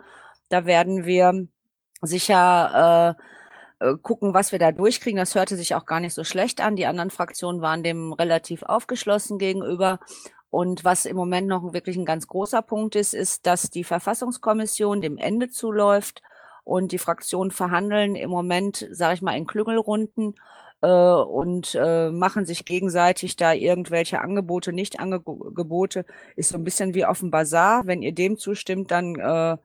Da 0.49 0.65
werden 0.65 1.05
wir 1.05 1.47
sicher 2.01 3.15
äh, 3.79 3.89
äh, 3.91 3.97
gucken, 4.01 4.33
was 4.33 4.51
wir 4.51 4.59
da 4.59 4.71
durchkriegen. 4.71 5.17
Das 5.17 5.35
hörte 5.35 5.55
sich 5.55 5.75
auch 5.75 5.85
gar 5.85 5.99
nicht 5.99 6.13
so 6.13 6.23
schlecht 6.23 6.61
an. 6.61 6.75
Die 6.75 6.85
anderen 6.85 7.11
Fraktionen 7.11 7.61
waren 7.61 7.83
dem 7.83 8.13
relativ 8.13 8.63
aufgeschlossen 8.63 9.37
gegenüber. 9.37 9.99
Und 10.49 10.83
was 10.83 11.05
im 11.05 11.15
Moment 11.15 11.47
noch 11.47 11.73
wirklich 11.73 11.95
ein 11.95 12.05
ganz 12.05 12.27
großer 12.27 12.61
Punkt 12.63 12.95
ist, 12.95 13.13
ist, 13.13 13.45
dass 13.45 13.69
die 13.69 13.83
Verfassungskommission 13.83 14.99
dem 14.99 15.17
Ende 15.17 15.49
zuläuft 15.49 16.23
und 16.63 16.91
die 16.91 16.97
Fraktionen 16.97 17.51
verhandeln 17.51 18.15
im 18.15 18.29
Moment, 18.29 18.87
sage 18.91 19.13
ich 19.13 19.21
mal, 19.21 19.37
in 19.37 19.45
Klüngelrunden 19.45 20.35
äh, 20.81 20.87
und 20.87 21.75
äh, 21.75 22.09
machen 22.09 22.45
sich 22.45 22.65
gegenseitig 22.65 23.35
da 23.35 23.53
irgendwelche 23.53 24.21
Angebote, 24.21 24.73
Nicht-Angebote. 24.73 26.05
Ist 26.35 26.49
so 26.49 26.57
ein 26.57 26.63
bisschen 26.63 26.93
wie 26.93 27.05
auf 27.05 27.19
dem 27.19 27.31
Bazar. 27.31 27.85
Wenn 27.85 28.01
ihr 28.01 28.13
dem 28.13 28.37
zustimmt, 28.37 28.91
dann 28.91 29.15
äh, 29.15 29.57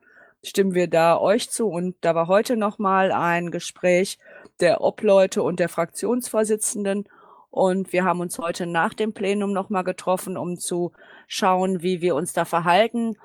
stimmen 0.43 0.73
wir 0.73 0.87
da 0.87 1.17
euch 1.17 1.49
zu. 1.49 1.67
Und 1.67 1.95
da 2.01 2.15
war 2.15 2.27
heute 2.27 2.57
noch 2.57 2.79
mal 2.79 3.11
ein 3.11 3.51
Gespräch 3.51 4.19
der 4.59 4.81
Obleute 4.81 5.43
und 5.43 5.59
der 5.59 5.69
Fraktionsvorsitzenden. 5.69 7.05
Und 7.49 7.93
wir 7.93 8.03
haben 8.03 8.19
uns 8.19 8.37
heute 8.37 8.65
nach 8.65 8.93
dem 8.93 9.13
Plenum 9.13 9.53
noch 9.53 9.69
mal 9.69 9.83
getroffen, 9.83 10.35
um 10.37 10.57
zu 10.57 10.91
schauen, 11.27 11.81
wie 11.81 12.01
wir 12.01 12.15
uns 12.15 12.33
da 12.33 12.43
verhalten. 12.43 13.15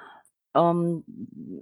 Ähm, 0.54 1.04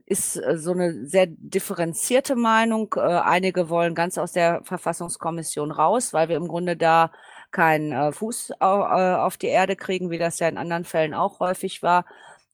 ist 0.07 0.37
äh, 0.37 0.57
so 0.57 0.73
eine 0.73 1.07
sehr 1.07 1.26
differenzierte 1.28 2.37
Meinung. 2.37 2.95
Äh, 2.97 3.00
einige 3.00 3.68
wollen 3.68 3.95
ganz 3.95 4.16
aus 4.18 4.33
der 4.33 4.62
Verfassungskommission 4.64 5.71
raus, 5.73 6.12
weil 6.14 6.28
wir 6.28 6.37
im 6.37 6.49
Grunde 6.49 6.76
da 6.76 7.11
keinen 7.50 7.92
äh, 7.92 8.12
Fuß 8.12 8.52
au, 8.61 8.80
äh, 8.83 9.14
auf 9.16 9.37
die 9.37 9.49
Erde 9.49 9.76
kriegen, 9.76 10.11
wie 10.11 10.18
das 10.18 10.38
ja 10.38 10.49
in 10.49 10.59
anderen 10.59 10.85
Fällen 10.85 11.14
auch 11.14 11.40
häufig 11.40 11.83
war. 11.83 12.04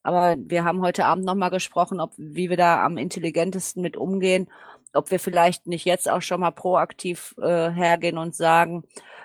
Aber 0.03 0.37
wir 0.39 0.65
haben 0.65 0.83
heute 0.83 1.07
Abend 1.07 1.25
noch 1.25 1.35
mal 1.35 1.49
gesprochen, 1.51 2.01
ob, 2.01 2.13
wie 2.17 2.51
wir 2.51 2.57
da 2.57 2.85
am 2.85 2.99
intelligentesten 2.99 3.81
mit 3.81 3.97
umgehen, 3.97 4.49
ob 4.93 5.11
wir 5.11 5.21
vielleicht 5.21 5.67
nicht 5.67 5.85
jetzt 5.85 6.09
auch 6.11 6.23
schon 6.23 6.41
mal 6.41 6.51
proaktiv 6.53 7.35
äh, 7.41 7.71
hergehen 7.71 8.19
und 8.19 8.35
sagen, 8.35 8.85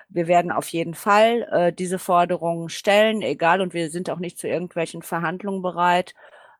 wir 0.09 0.27
werden 0.27 0.51
auf 0.51 0.67
jeden 0.69 0.95
Fall 0.95 1.47
äh, 1.51 1.73
diese 1.73 1.99
Forderungen 1.99 2.69
stellen, 2.69 3.21
egal, 3.21 3.61
und 3.61 3.73
wir 3.73 3.89
sind 3.91 4.09
auch 4.09 4.19
nicht 4.19 4.39
zu 4.39 4.47
irgendwelchen 4.47 5.03
Verhandlungen 5.03 5.61
bereit. 5.61 6.15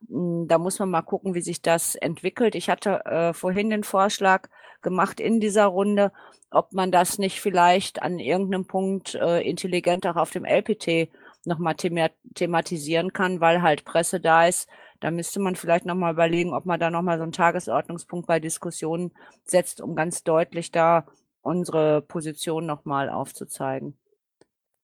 Mm, 0.08 0.48
Da 0.48 0.58
muss 0.58 0.80
man 0.80 0.90
mal 0.90 1.02
gucken, 1.02 1.34
wie 1.36 1.42
sich 1.42 1.62
das 1.62 1.96
entwickelt. 1.96 2.56
Ich 2.56 2.70
hatte 2.70 3.06
äh, 3.06 3.34
vorhin 3.34 3.70
den 3.70 3.84
Vorschlag 3.84 4.48
gemacht 4.82 5.20
in 5.20 5.40
dieser 5.40 5.66
Runde, 5.66 6.12
ob 6.52 6.74
man 6.74 6.92
das 6.92 7.18
nicht 7.18 7.42
vielleicht 7.42 8.02
an 8.02 8.20
irgendeinem 8.20 8.66
Punkt 8.66 9.16
äh, 9.16 9.42
intelligent 9.42 10.08
auch 10.08 10.16
auf 10.16 10.32
dem 10.32 10.46
LPT 10.46 11.10
nochmal 11.46 11.76
thema 11.76 12.10
thematisieren 12.36 13.14
kann, 13.14 13.40
weil 13.42 13.62
halt 13.62 13.86
Presse 13.86 14.20
da 14.20 14.48
ist. 14.48 14.70
Da 15.00 15.12
müsste 15.12 15.40
man 15.40 15.56
vielleicht 15.56 15.86
nochmal 15.86 16.14
überlegen, 16.14 16.54
ob 16.54 16.66
man 16.66 16.80
da 16.80 16.90
nochmal 16.90 17.18
so 17.18 17.24
einen 17.24 17.32
Tagesordnungspunkt 17.32 18.28
bei 18.28 18.40
Diskussionen 18.40 19.12
setzt, 19.46 19.82
um 19.82 19.96
ganz 19.96 20.24
deutlich 20.24 20.72
da 20.72 21.06
unsere 21.42 22.02
Position 22.02 22.66
nochmal 22.66 23.10
aufzuzeigen. 23.10 23.98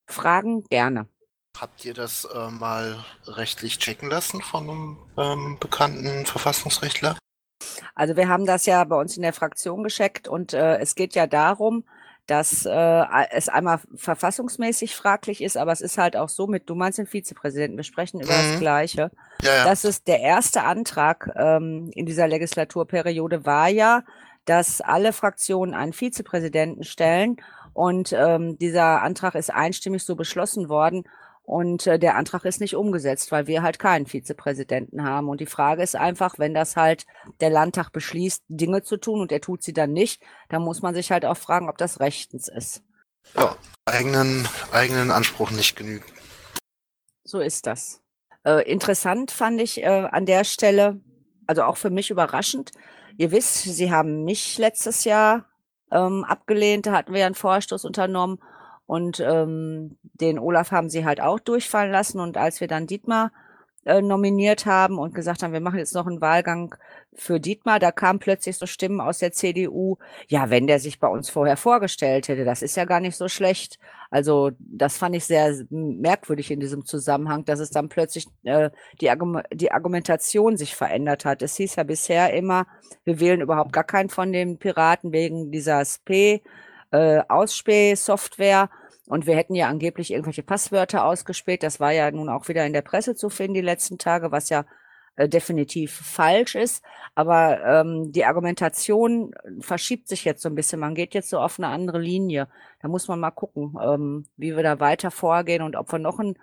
Fragen 0.06 0.64
gerne. 0.70 1.08
Habt 1.60 1.84
ihr 1.84 1.94
das 1.94 2.24
äh, 2.24 2.50
mal 2.50 3.04
rechtlich 3.26 3.78
checken 3.78 4.10
lassen 4.10 4.42
von 4.42 4.68
einem 4.68 4.98
ähm, 5.16 5.56
bekannten 5.58 6.26
Verfassungsrechtler? 6.26 7.16
Also 7.94 8.16
wir 8.16 8.28
haben 8.28 8.44
das 8.44 8.66
ja 8.66 8.84
bei 8.84 8.96
uns 8.96 9.16
in 9.16 9.22
der 9.22 9.32
Fraktion 9.32 9.82
gescheckt 9.82 10.28
und 10.28 10.52
äh, 10.52 10.78
es 10.78 10.94
geht 10.94 11.14
ja 11.14 11.26
darum, 11.26 11.84
dass 12.26 12.66
äh, 12.66 13.04
es 13.30 13.48
einmal 13.48 13.80
verfassungsmäßig 13.94 14.96
fraglich 14.96 15.42
ist, 15.42 15.56
aber 15.56 15.72
es 15.72 15.80
ist 15.80 15.96
halt 15.96 16.16
auch 16.16 16.28
so 16.28 16.46
mit, 16.46 16.68
du 16.68 16.74
meinst 16.74 16.98
den 16.98 17.06
Vizepräsidenten, 17.06 17.76
wir 17.76 17.84
sprechen 17.84 18.20
über 18.20 18.32
das 18.32 18.56
Mhm. 18.56 18.58
Gleiche. 18.58 19.10
Ja, 19.42 19.56
ja. 19.58 19.64
Das 19.64 19.84
ist 19.84 20.08
der 20.08 20.20
erste 20.20 20.64
Antrag 20.64 21.30
ähm, 21.36 21.90
in 21.94 22.04
dieser 22.04 22.26
Legislaturperiode 22.26 23.46
war 23.46 23.68
ja, 23.68 24.02
dass 24.44 24.80
alle 24.80 25.12
Fraktionen 25.12 25.74
einen 25.74 25.92
Vizepräsidenten 25.92 26.84
stellen 26.84 27.36
und 27.72 28.12
ähm, 28.12 28.58
dieser 28.58 29.02
Antrag 29.02 29.34
ist 29.36 29.52
einstimmig 29.52 30.04
so 30.04 30.16
beschlossen 30.16 30.68
worden 30.68 31.04
und 31.46 31.86
äh, 31.86 31.98
der 31.98 32.16
Antrag 32.16 32.44
ist 32.44 32.60
nicht 32.60 32.74
umgesetzt, 32.74 33.30
weil 33.30 33.46
wir 33.46 33.62
halt 33.62 33.78
keinen 33.78 34.06
Vizepräsidenten 34.06 35.04
haben. 35.04 35.28
Und 35.28 35.40
die 35.40 35.46
Frage 35.46 35.80
ist 35.80 35.94
einfach, 35.94 36.40
wenn 36.40 36.54
das 36.54 36.74
halt 36.74 37.06
der 37.40 37.50
Landtag 37.50 37.90
beschließt, 37.92 38.42
Dinge 38.48 38.82
zu 38.82 38.96
tun 38.96 39.20
und 39.20 39.30
er 39.30 39.40
tut 39.40 39.62
sie 39.62 39.72
dann 39.72 39.92
nicht, 39.92 40.20
dann 40.48 40.62
muss 40.62 40.82
man 40.82 40.92
sich 40.94 41.12
halt 41.12 41.24
auch 41.24 41.36
fragen, 41.36 41.68
ob 41.68 41.78
das 41.78 42.00
rechtens 42.00 42.48
ist. 42.48 42.82
Ja, 43.36 43.56
eigenen, 43.84 44.48
eigenen 44.72 45.12
Anspruch 45.12 45.52
nicht 45.52 45.76
genügt. 45.76 46.12
So 47.22 47.38
ist 47.38 47.68
das. 47.68 48.02
Äh, 48.44 48.68
interessant 48.68 49.30
fand 49.30 49.60
ich 49.60 49.82
äh, 49.82 49.86
an 49.86 50.26
der 50.26 50.42
Stelle, 50.42 51.00
also 51.46 51.62
auch 51.62 51.76
für 51.76 51.90
mich 51.90 52.10
überraschend. 52.10 52.72
Ihr 53.18 53.30
wisst, 53.30 53.62
Sie 53.62 53.92
haben 53.92 54.24
mich 54.24 54.58
letztes 54.58 55.04
Jahr 55.04 55.46
ähm, 55.92 56.24
abgelehnt, 56.24 56.86
da 56.86 56.92
hatten 56.92 57.12
wir 57.12 57.20
ja 57.20 57.26
einen 57.26 57.36
Vorstoß 57.36 57.84
unternommen 57.84 58.40
und 58.86 59.20
ähm, 59.20 59.98
den 60.02 60.38
Olaf 60.38 60.70
haben 60.70 60.88
Sie 60.88 61.04
halt 61.04 61.20
auch 61.20 61.40
durchfallen 61.40 61.90
lassen. 61.90 62.20
Und 62.20 62.36
als 62.36 62.60
wir 62.60 62.68
dann 62.68 62.86
Dietmar 62.86 63.32
äh, 63.84 64.00
nominiert 64.00 64.66
haben 64.66 64.98
und 64.98 65.14
gesagt 65.14 65.42
haben, 65.42 65.52
wir 65.52 65.60
machen 65.60 65.78
jetzt 65.78 65.94
noch 65.94 66.06
einen 66.06 66.20
Wahlgang 66.20 66.74
für 67.14 67.40
Dietmar, 67.40 67.78
da 67.78 67.92
kamen 67.92 68.18
plötzlich 68.18 68.56
so 68.56 68.66
Stimmen 68.66 69.00
aus 69.00 69.18
der 69.18 69.32
CDU, 69.32 69.96
ja, 70.28 70.50
wenn 70.50 70.66
der 70.66 70.80
sich 70.80 71.00
bei 71.00 71.08
uns 71.08 71.30
vorher 71.30 71.56
vorgestellt 71.56 72.28
hätte, 72.28 72.44
das 72.44 72.62
ist 72.62 72.76
ja 72.76 72.84
gar 72.84 73.00
nicht 73.00 73.16
so 73.16 73.28
schlecht. 73.28 73.78
Also 74.10 74.50
das 74.58 74.98
fand 74.98 75.16
ich 75.16 75.24
sehr 75.24 75.54
merkwürdig 75.70 76.50
in 76.50 76.60
diesem 76.60 76.84
Zusammenhang, 76.84 77.44
dass 77.44 77.58
es 77.60 77.70
dann 77.70 77.88
plötzlich 77.88 78.26
äh, 78.44 78.70
die, 79.00 79.10
Argum 79.10 79.40
die 79.52 79.72
Argumentation 79.72 80.56
sich 80.56 80.76
verändert 80.76 81.24
hat. 81.24 81.42
Es 81.42 81.56
hieß 81.56 81.76
ja 81.76 81.82
bisher 81.82 82.34
immer, 82.34 82.66
wir 83.04 83.18
wählen 83.18 83.40
überhaupt 83.40 83.72
gar 83.72 83.84
keinen 83.84 84.10
von 84.10 84.32
den 84.32 84.58
Piraten 84.58 85.12
wegen 85.12 85.50
dieser 85.50 85.80
SP. 85.82 86.42
Äh, 86.90 87.22
Ausspähsoftware 87.28 88.70
und 89.08 89.26
wir 89.26 89.36
hätten 89.36 89.54
ja 89.54 89.68
angeblich 89.68 90.10
irgendwelche 90.10 90.42
Passwörter 90.42 91.04
ausgespäht. 91.04 91.62
Das 91.62 91.80
war 91.80 91.92
ja 91.92 92.10
nun 92.10 92.28
auch 92.28 92.48
wieder 92.48 92.66
in 92.66 92.72
der 92.72 92.82
Presse 92.82 93.14
zu 93.14 93.30
finden 93.30 93.54
die 93.54 93.60
letzten 93.60 93.98
Tage, 93.98 94.32
was 94.32 94.48
ja 94.48 94.64
äh, 95.16 95.28
definitiv 95.28 95.92
falsch 95.92 96.54
ist. 96.54 96.84
Aber 97.14 97.64
ähm, 97.64 98.12
die 98.12 98.24
Argumentation 98.24 99.34
verschiebt 99.60 100.08
sich 100.08 100.24
jetzt 100.24 100.42
so 100.42 100.48
ein 100.48 100.54
bisschen. 100.54 100.80
Man 100.80 100.94
geht 100.94 101.14
jetzt 101.14 101.30
so 101.30 101.38
auf 101.38 101.58
eine 101.58 101.68
andere 101.68 101.98
Linie. 102.00 102.48
Da 102.82 102.88
muss 102.88 103.08
man 103.08 103.20
mal 103.20 103.30
gucken, 103.30 103.74
ähm, 103.82 104.26
wie 104.36 104.54
wir 104.56 104.62
da 104.62 104.80
weiter 104.80 105.10
vorgehen 105.10 105.62
und 105.62 105.76
ob 105.76 105.90
wir 105.92 105.98
noch 105.98 106.18
einen 106.18 106.36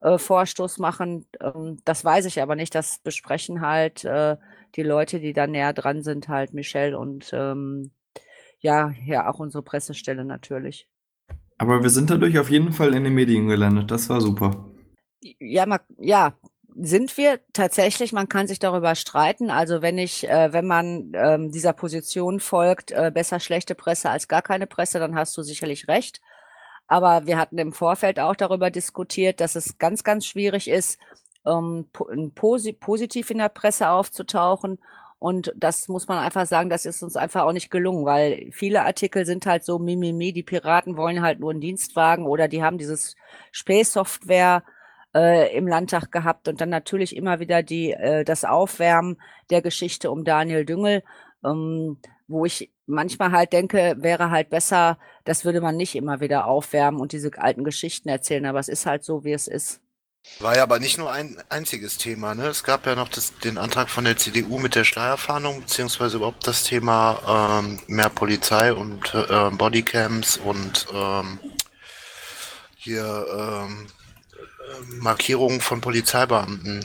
äh, 0.00 0.18
Vorstoß 0.18 0.78
machen. 0.78 1.26
Ähm, 1.40 1.78
das 1.84 2.04
weiß 2.04 2.26
ich 2.26 2.42
aber 2.42 2.56
nicht. 2.56 2.74
Das 2.74 2.98
besprechen 2.98 3.60
halt 3.62 4.04
äh, 4.04 4.36
die 4.74 4.82
Leute, 4.82 5.20
die 5.20 5.32
da 5.32 5.46
näher 5.46 5.72
dran 5.72 6.02
sind, 6.02 6.28
halt 6.28 6.52
Michelle 6.52 6.98
und 6.98 7.30
ähm, 7.32 7.92
ja, 8.60 8.92
ja, 9.04 9.28
auch 9.28 9.38
unsere 9.38 9.62
Pressestelle 9.62 10.24
natürlich. 10.24 10.88
Aber 11.58 11.82
wir 11.82 11.90
sind 11.90 12.10
dadurch 12.10 12.38
auf 12.38 12.50
jeden 12.50 12.72
Fall 12.72 12.94
in 12.94 13.04
den 13.04 13.14
Medien 13.14 13.48
gelandet. 13.48 13.90
Das 13.90 14.08
war 14.08 14.20
super. 14.20 14.70
Ja, 15.20 15.66
ma, 15.66 15.80
ja, 15.98 16.34
sind 16.76 17.16
wir 17.16 17.40
tatsächlich. 17.52 18.12
Man 18.12 18.28
kann 18.28 18.46
sich 18.46 18.60
darüber 18.60 18.94
streiten. 18.94 19.50
Also 19.50 19.82
wenn 19.82 19.98
ich, 19.98 20.28
äh, 20.28 20.52
wenn 20.52 20.66
man 20.66 21.12
ähm, 21.14 21.50
dieser 21.50 21.72
Position 21.72 22.38
folgt, 22.38 22.92
äh, 22.92 23.10
besser 23.12 23.40
schlechte 23.40 23.74
Presse 23.74 24.10
als 24.10 24.28
gar 24.28 24.42
keine 24.42 24.66
Presse, 24.66 25.00
dann 25.00 25.16
hast 25.16 25.36
du 25.36 25.42
sicherlich 25.42 25.88
recht. 25.88 26.20
Aber 26.86 27.26
wir 27.26 27.36
hatten 27.36 27.58
im 27.58 27.72
Vorfeld 27.72 28.20
auch 28.20 28.36
darüber 28.36 28.70
diskutiert, 28.70 29.40
dass 29.40 29.56
es 29.56 29.78
ganz, 29.78 30.04
ganz 30.04 30.24
schwierig 30.24 30.68
ist, 30.68 30.98
ähm, 31.44 31.86
po 31.92 32.08
posi 32.34 32.72
positiv 32.72 33.30
in 33.30 33.38
der 33.38 33.48
Presse 33.50 33.90
aufzutauchen. 33.90 34.78
Und 35.18 35.52
das 35.56 35.88
muss 35.88 36.06
man 36.06 36.18
einfach 36.18 36.46
sagen, 36.46 36.70
das 36.70 36.86
ist 36.86 37.02
uns 37.02 37.16
einfach 37.16 37.42
auch 37.42 37.52
nicht 37.52 37.70
gelungen, 37.70 38.04
weil 38.04 38.50
viele 38.52 38.84
Artikel 38.84 39.26
sind 39.26 39.46
halt 39.46 39.64
so 39.64 39.78
mimimi, 39.78 40.32
die 40.32 40.44
Piraten 40.44 40.96
wollen 40.96 41.22
halt 41.22 41.40
nur 41.40 41.50
einen 41.50 41.60
Dienstwagen 41.60 42.24
oder 42.24 42.46
die 42.46 42.62
haben 42.62 42.78
dieses 42.78 43.16
Spähsoftware 43.50 44.62
äh, 45.14 45.56
im 45.56 45.66
Landtag 45.66 46.12
gehabt 46.12 46.46
und 46.48 46.60
dann 46.60 46.68
natürlich 46.68 47.16
immer 47.16 47.40
wieder 47.40 47.62
die, 47.64 47.92
äh, 47.92 48.24
das 48.24 48.44
Aufwärmen 48.44 49.16
der 49.50 49.62
Geschichte 49.62 50.10
um 50.10 50.24
Daniel 50.24 50.64
Düngel, 50.64 51.02
ähm, 51.44 51.98
wo 52.28 52.44
ich 52.44 52.70
manchmal 52.86 53.32
halt 53.32 53.52
denke, 53.52 53.96
wäre 53.98 54.30
halt 54.30 54.50
besser, 54.50 54.98
das 55.24 55.44
würde 55.44 55.60
man 55.60 55.76
nicht 55.76 55.96
immer 55.96 56.20
wieder 56.20 56.46
aufwärmen 56.46 57.00
und 57.00 57.12
diese 57.12 57.30
alten 57.38 57.64
Geschichten 57.64 58.08
erzählen, 58.08 58.46
aber 58.46 58.60
es 58.60 58.68
ist 58.68 58.86
halt 58.86 59.02
so, 59.02 59.24
wie 59.24 59.32
es 59.32 59.48
ist. 59.48 59.80
War 60.40 60.56
ja 60.56 60.62
aber 60.62 60.78
nicht 60.78 60.98
nur 60.98 61.10
ein 61.10 61.36
einziges 61.48 61.98
Thema, 61.98 62.34
ne? 62.34 62.46
Es 62.46 62.62
gab 62.62 62.86
ja 62.86 62.94
noch 62.94 63.08
das, 63.08 63.36
den 63.38 63.58
Antrag 63.58 63.90
von 63.90 64.04
der 64.04 64.16
CDU 64.16 64.58
mit 64.58 64.76
der 64.76 64.84
Schleierfahndung, 64.84 65.62
beziehungsweise 65.62 66.18
überhaupt 66.18 66.46
das 66.46 66.62
Thema 66.62 67.60
ähm, 67.60 67.80
mehr 67.88 68.08
Polizei 68.08 68.72
und 68.72 69.14
äh, 69.14 69.50
Bodycams 69.50 70.36
und 70.36 70.86
ähm, 70.94 71.40
hier 72.76 73.26
ähm, 73.66 73.86
Markierungen 75.00 75.60
von 75.60 75.80
Polizeibeamten. 75.80 76.84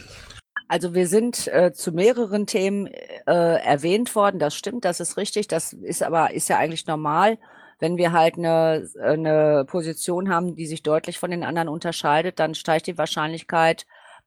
Also 0.68 0.96
wir 0.96 1.08
sind 1.08 1.48
äh, 1.48 1.72
zu 1.74 1.92
mehreren 1.92 2.48
Themen 2.48 2.88
äh, 2.88 3.24
erwähnt 3.28 4.16
worden, 4.16 4.40
das 4.40 4.56
stimmt, 4.56 4.86
das 4.86 5.00
ist 5.00 5.18
richtig, 5.18 5.48
das 5.48 5.74
ist 5.74 6.02
aber 6.02 6.34
ist 6.34 6.50
ja 6.50 6.58
eigentlich 6.58 6.88
normal, 6.88 7.38
wenn 7.80 7.98
wir 7.98 8.12
halt 8.12 8.38
eine, 8.38 8.88
eine 9.02 9.66
Position 9.68 10.30
haben, 10.30 10.56
die 10.56 10.68
sich 10.68 10.84
deutlich 10.84 11.20
von 11.20 11.32
den 11.32 11.44
anderen 11.44 11.70
unterscheidet, 11.70 12.40
dann 12.40 12.56
steigt 12.56 12.88
die 12.88 12.98
Wahrscheinlichkeit, 12.98 13.86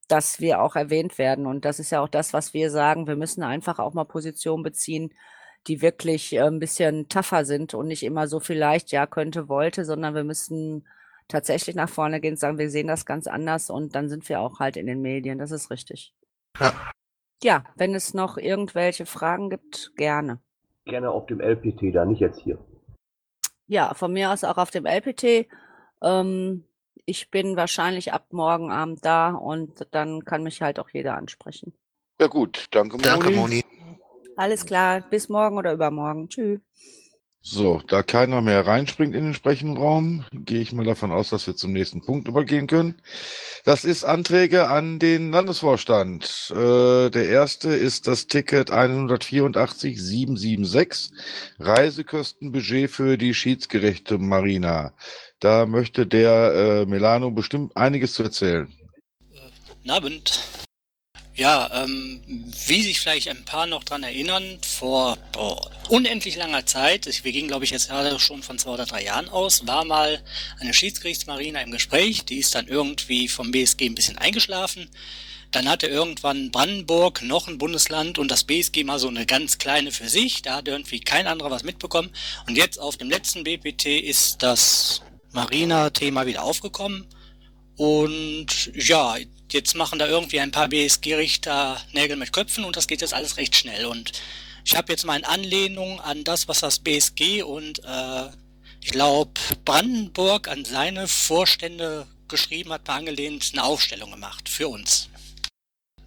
dass 0.09 0.41
wir 0.41 0.63
auch 0.63 0.77
erwähnt 0.77 1.19
werden. 1.19 1.47
Und 1.47 1.65
das 1.65 1.79
ist 1.79 1.91
ja 1.91 2.01
auch 2.01 2.09
das, 2.09 2.33
was 2.33 2.55
wir 2.55 2.71
sagen. 2.71 3.07
Wir 3.07 3.17
müssen 3.17 3.43
einfach 3.43 3.79
auch 3.79 3.95
mal 3.95 4.05
Positionen 4.05 4.63
beziehen, 4.63 5.13
die 5.67 5.83
wirklich 5.83 6.33
äh, 6.33 6.41
ein 6.41 6.59
bisschen 6.59 7.09
tougher 7.09 7.45
sind 7.45 7.75
und 7.75 7.89
nicht 7.89 8.03
immer 8.03 8.29
so 8.29 8.41
vielleicht 8.41 8.93
ja 8.93 9.07
könnte, 9.07 9.49
wollte, 9.49 9.85
sondern 9.85 10.15
wir 10.15 10.25
müssen 10.25 10.87
tatsächlich 11.29 11.75
nach 11.75 11.89
vorne 11.89 12.21
gehen 12.21 12.35
und 12.35 12.39
sagen, 12.39 12.59
wir 12.59 12.71
sehen 12.71 12.87
das 12.87 13.05
ganz 13.05 13.27
anders 13.27 13.69
und 13.69 13.97
dann 13.97 14.09
sind 14.09 14.29
wir 14.29 14.41
auch 14.41 14.61
halt 14.61 14.77
in 14.77 14.87
den 14.87 15.03
Medien. 15.03 15.39
Das 15.39 15.51
ist 15.51 15.71
richtig. 15.71 16.15
Ja. 16.61 16.73
Ja, 17.43 17.65
wenn 17.77 17.95
es 17.95 18.15
noch 18.15 18.39
irgendwelche 18.39 19.05
Fragen 19.05 19.51
gibt, 19.51 19.93
gerne. 19.97 20.41
Gerne 20.87 21.11
auf 21.11 21.27
dem 21.27 21.41
LPT, 21.41 21.95
da 21.95 22.05
nicht 22.05 22.21
jetzt 22.21 22.41
hier. 22.41 22.59
Ja, 23.67 23.95
von 23.95 24.13
mir 24.13 24.31
aus 24.31 24.45
auch 24.45 24.59
auf 24.59 24.71
dem 24.71 24.87
LPT. 24.87 25.49
Ähm, 26.03 26.65
ich 27.05 27.31
bin 27.31 27.57
wahrscheinlich 27.57 28.13
ab 28.13 28.27
morgen 28.33 28.71
Abend 28.71 29.05
da 29.05 29.31
und 29.31 29.87
dann 29.93 30.25
kann 30.25 30.43
mich 30.43 30.63
halt 30.63 30.79
auch 30.79 30.89
jeder 30.91 31.17
ansprechen. 31.17 31.73
Ja 32.21 32.27
gut, 32.29 32.67
danke 32.71 32.97
Moni. 32.97 33.05
Danke, 33.09 33.31
Moni. 33.31 33.65
Alles 34.37 34.67
klar, 34.67 35.01
bis 35.01 35.29
morgen 35.29 35.59
oder 35.59 35.73
übermorgen. 35.73 36.29
Tschüss. 36.29 36.61
So, 37.49 37.81
da 37.87 38.03
keiner 38.03 38.41
mehr 38.41 38.67
reinspringt 38.67 39.15
in 39.15 39.23
den 39.23 39.33
Sprechenraum, 39.33 40.25
gehe 40.33 40.61
ich 40.61 40.73
mal 40.73 40.85
davon 40.85 41.13
aus, 41.13 41.31
dass 41.31 41.47
wir 41.47 41.55
zum 41.55 41.73
nächsten 41.73 42.05
Punkt 42.05 42.27
übergehen 42.27 42.67
können. 42.67 43.01
Das 43.65 43.85
ist 43.85 44.03
Anträge 44.03 44.69
an 44.69 44.99
den 44.99 45.31
Landesvorstand. 45.31 46.51
Äh, 46.51 47.09
der 47.11 47.29
erste 47.29 47.69
ist 47.69 48.09
das 48.09 48.27
Ticket 48.27 48.73
184776, 48.73 51.13
Reisekostenbudget 51.61 52.91
für 52.91 53.17
die 53.17 53.33
Schiedsgerichte 53.33 54.19
Marina. 54.19 54.93
Da 55.39 55.67
möchte 55.67 56.05
der 56.05 56.53
äh, 56.53 56.85
Melano 56.87 57.31
bestimmt 57.31 57.77
einiges 57.77 58.15
zu 58.15 58.25
erzählen. 58.25 58.75
Guten 59.69 59.91
Abend. 59.91 60.46
Ja, 61.37 61.71
ähm, 61.83 62.23
wie 62.67 62.83
sich 62.83 62.99
vielleicht 62.99 63.29
ein 63.29 63.45
paar 63.45 63.67
noch 63.67 63.85
dran 63.85 64.03
erinnern, 64.03 64.59
vor 64.63 65.19
boah, 65.33 65.71
unendlich 65.91 66.35
langer 66.37 66.65
Zeit, 66.65 67.07
wir 67.25 67.33
gingen 67.33 67.49
glaube 67.49 67.67
ich 67.67 67.71
jetzt 67.71 67.89
gerade 67.89 68.19
schon 68.19 68.43
von 68.43 68.59
zwei 68.59 68.71
oder 68.71 68.87
drei 68.87 69.05
Jahren 69.05 69.29
aus, 69.29 69.67
war 69.67 69.85
mal 69.85 70.23
eine 70.61 70.73
Schiedsgerichtsmarina 70.73 71.61
im 71.61 71.73
Gespräch, 71.73 72.25
die 72.25 72.39
ist 72.39 72.55
dann 72.55 72.69
irgendwie 72.69 73.29
vom 73.29 73.51
BSG 73.51 73.85
ein 73.85 73.95
bisschen 73.95 74.17
eingeschlafen. 74.17 74.89
Dann 75.51 75.69
hatte 75.69 75.87
irgendwann 75.89 76.51
Brandenburg 76.51 77.21
noch 77.21 77.49
ein 77.49 77.59
Bundesland 77.59 78.19
und 78.19 78.31
das 78.31 78.45
BSG 78.45 78.85
mal 78.85 78.99
so 78.99 79.09
eine 79.09 79.27
ganz 79.27 79.59
kleine 79.59 79.93
für 79.93 80.09
sich, 80.09 80.41
da 80.41 80.57
hat 80.57 80.69
irgendwie 80.69 81.01
kein 81.01 81.27
anderer 81.27 81.51
was 81.51 81.65
mitbekommen. 81.65 82.11
Und 82.49 82.57
jetzt 82.57 82.79
auf 82.81 82.97
dem 82.97 83.11
letzten 83.11 83.45
BPT 83.45 83.87
ist 83.87 84.43
das 84.43 85.03
Marina-Thema 85.33 86.27
wieder 86.27 86.43
aufgekommen. 86.43 87.07
Und 87.77 88.73
ja, 88.75 89.17
jetzt 89.53 89.75
machen 89.75 89.99
da 89.99 90.07
irgendwie 90.07 90.41
ein 90.41 90.51
paar 90.51 90.69
BSG-Richter 90.69 91.81
Nägel 91.93 92.17
mit 92.17 92.33
Köpfen 92.33 92.65
und 92.65 92.77
das 92.77 92.87
geht 92.87 93.01
jetzt 93.01 93.15
alles 93.15 93.37
recht 93.37 93.55
schnell. 93.55 93.87
Und 93.87 94.13
ich 94.65 94.77
habe 94.77 94.93
jetzt 94.93 95.05
mal 95.05 95.17
in 95.17 95.25
Anlehnung 95.25 96.01
an 96.01 96.25
das, 96.25 96.49
was 96.49 96.61
das 96.61 96.79
BSG 96.79 97.43
und 97.43 97.85
äh, 97.85 98.29
ich 98.81 98.91
glaube 98.93 99.33
Brandenburg 99.65 100.49
an 100.49 100.65
seine 100.65 101.09
Vorstände 101.09 102.07
geschrieben 102.29 102.73
hat, 102.73 102.87
mal 102.89 102.97
angelehnt 102.97 103.51
eine 103.53 103.65
Aufstellung 103.65 104.11
gemacht 104.11 104.49
für 104.49 104.69
uns, 104.69 105.09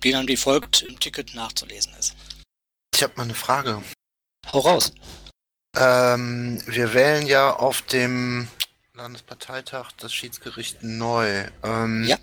die 0.03 0.11
dann 0.11 0.27
wie 0.27 0.37
folgt 0.37 0.81
im 0.81 0.99
Ticket 0.99 1.33
nachzulesen 1.33 1.93
ist. 1.99 2.15
Ich 2.93 3.03
habe 3.03 3.13
mal 3.15 3.23
eine 3.23 3.35
Frage. 3.35 3.81
Hau 4.51 4.59
raus. 4.59 4.91
Ähm, 5.75 6.61
wir 6.65 6.93
wählen 6.93 7.27
ja 7.27 7.53
auf 7.53 7.81
dem 7.83 8.49
Landesparteitag 8.93 9.91
das 9.97 10.13
Schiedsgericht 10.13 10.83
neu. 10.83 11.47
Ähm, 11.63 12.03
Ja. 12.05 12.17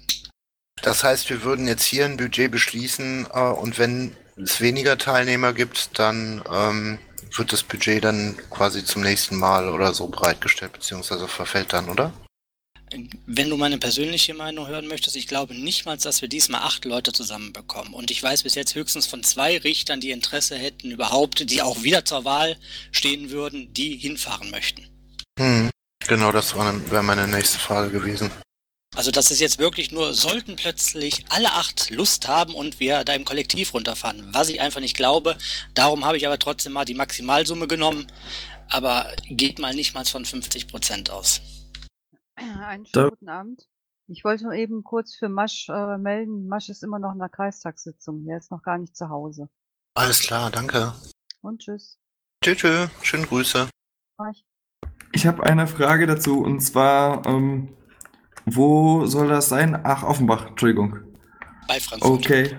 Das 0.82 1.02
heißt, 1.04 1.30
wir 1.30 1.42
würden 1.42 1.66
jetzt 1.66 1.84
hier 1.84 2.04
ein 2.04 2.16
Budget 2.16 2.50
beschließen 2.50 3.26
äh, 3.32 3.38
und 3.38 3.78
wenn 3.78 4.16
es 4.36 4.60
weniger 4.60 4.98
Teilnehmer 4.98 5.52
gibt, 5.52 5.98
dann 5.98 6.42
ähm, 6.52 6.98
wird 7.34 7.52
das 7.52 7.62
Budget 7.62 8.04
dann 8.04 8.36
quasi 8.50 8.84
zum 8.84 9.02
nächsten 9.02 9.36
Mal 9.36 9.68
oder 9.68 9.94
so 9.94 10.06
bereitgestellt, 10.06 10.72
beziehungsweise 10.72 11.28
verfällt 11.28 11.72
dann, 11.72 11.88
oder? 11.88 12.12
Wenn 13.26 13.50
du 13.50 13.56
meine 13.56 13.78
persönliche 13.78 14.32
Meinung 14.32 14.68
hören 14.68 14.86
möchtest, 14.86 15.16
ich 15.16 15.26
glaube 15.26 15.54
nicht 15.54 15.86
mal, 15.86 15.96
dass 15.96 16.22
wir 16.22 16.28
diesmal 16.28 16.62
acht 16.62 16.84
Leute 16.84 17.12
zusammenbekommen. 17.12 17.92
Und 17.94 18.12
ich 18.12 18.22
weiß 18.22 18.44
bis 18.44 18.54
jetzt 18.54 18.76
höchstens 18.76 19.06
von 19.06 19.24
zwei 19.24 19.58
Richtern, 19.58 20.00
die 20.00 20.12
Interesse 20.12 20.56
hätten, 20.56 20.92
überhaupt, 20.92 21.50
die 21.50 21.62
auch 21.62 21.82
wieder 21.82 22.04
zur 22.04 22.24
Wahl 22.24 22.56
stehen 22.92 23.30
würden, 23.30 23.72
die 23.74 23.96
hinfahren 23.96 24.50
möchten. 24.50 24.86
Hm. 25.38 25.70
Genau, 26.06 26.30
das 26.30 26.54
wäre 26.54 27.02
meine 27.02 27.26
nächste 27.26 27.58
Frage 27.58 27.90
gewesen. 27.90 28.30
Also 28.94 29.10
das 29.10 29.30
ist 29.30 29.40
jetzt 29.40 29.58
wirklich 29.58 29.92
nur, 29.92 30.14
sollten 30.14 30.56
plötzlich 30.56 31.24
alle 31.30 31.52
acht 31.52 31.90
Lust 31.90 32.28
haben 32.28 32.54
und 32.54 32.80
wir 32.80 33.04
da 33.04 33.14
im 33.14 33.24
Kollektiv 33.24 33.74
runterfahren, 33.74 34.28
was 34.32 34.48
ich 34.48 34.60
einfach 34.60 34.80
nicht 34.80 34.96
glaube. 34.96 35.36
Darum 35.74 36.04
habe 36.04 36.16
ich 36.16 36.26
aber 36.26 36.38
trotzdem 36.38 36.72
mal 36.72 36.84
die 36.84 36.94
Maximalsumme 36.94 37.66
genommen, 37.66 38.06
aber 38.70 39.12
geht 39.28 39.58
mal 39.58 39.74
nicht 39.74 39.94
mal 39.94 40.04
von 40.04 40.24
50 40.24 40.68
Prozent 40.68 41.10
aus. 41.10 41.40
Einen 42.36 42.86
schönen 42.86 43.10
guten 43.10 43.28
Abend. 43.28 43.66
Ich 44.08 44.22
wollte 44.24 44.44
nur 44.44 44.52
eben 44.54 44.84
kurz 44.84 45.16
für 45.16 45.28
Masch 45.28 45.68
äh, 45.68 45.98
melden. 45.98 46.46
Masch 46.46 46.68
ist 46.68 46.84
immer 46.84 46.98
noch 46.98 47.12
in 47.12 47.18
der 47.18 47.28
Kreistagssitzung. 47.28 48.24
Er 48.28 48.38
ist 48.38 48.52
noch 48.52 48.62
gar 48.62 48.78
nicht 48.78 48.96
zu 48.96 49.08
Hause. 49.08 49.48
Alles 49.94 50.20
klar, 50.20 50.50
danke. 50.50 50.94
Und 51.40 51.62
tschüss. 51.62 51.98
Tschüss, 52.42 52.58
tschüss. 52.58 52.90
Schöne 53.02 53.26
Grüße. 53.26 53.68
Ich 55.12 55.26
habe 55.26 55.42
eine 55.42 55.66
Frage 55.66 56.06
dazu 56.06 56.40
und 56.40 56.60
zwar, 56.60 57.26
ähm, 57.26 57.75
wo 58.46 59.06
soll 59.06 59.28
das 59.28 59.48
sein? 59.48 59.78
Ach, 59.82 60.04
Offenbach, 60.04 60.46
Entschuldigung. 60.46 61.00
Bei 61.66 61.80
Frankfurt. 61.80 62.12
Okay. 62.12 62.56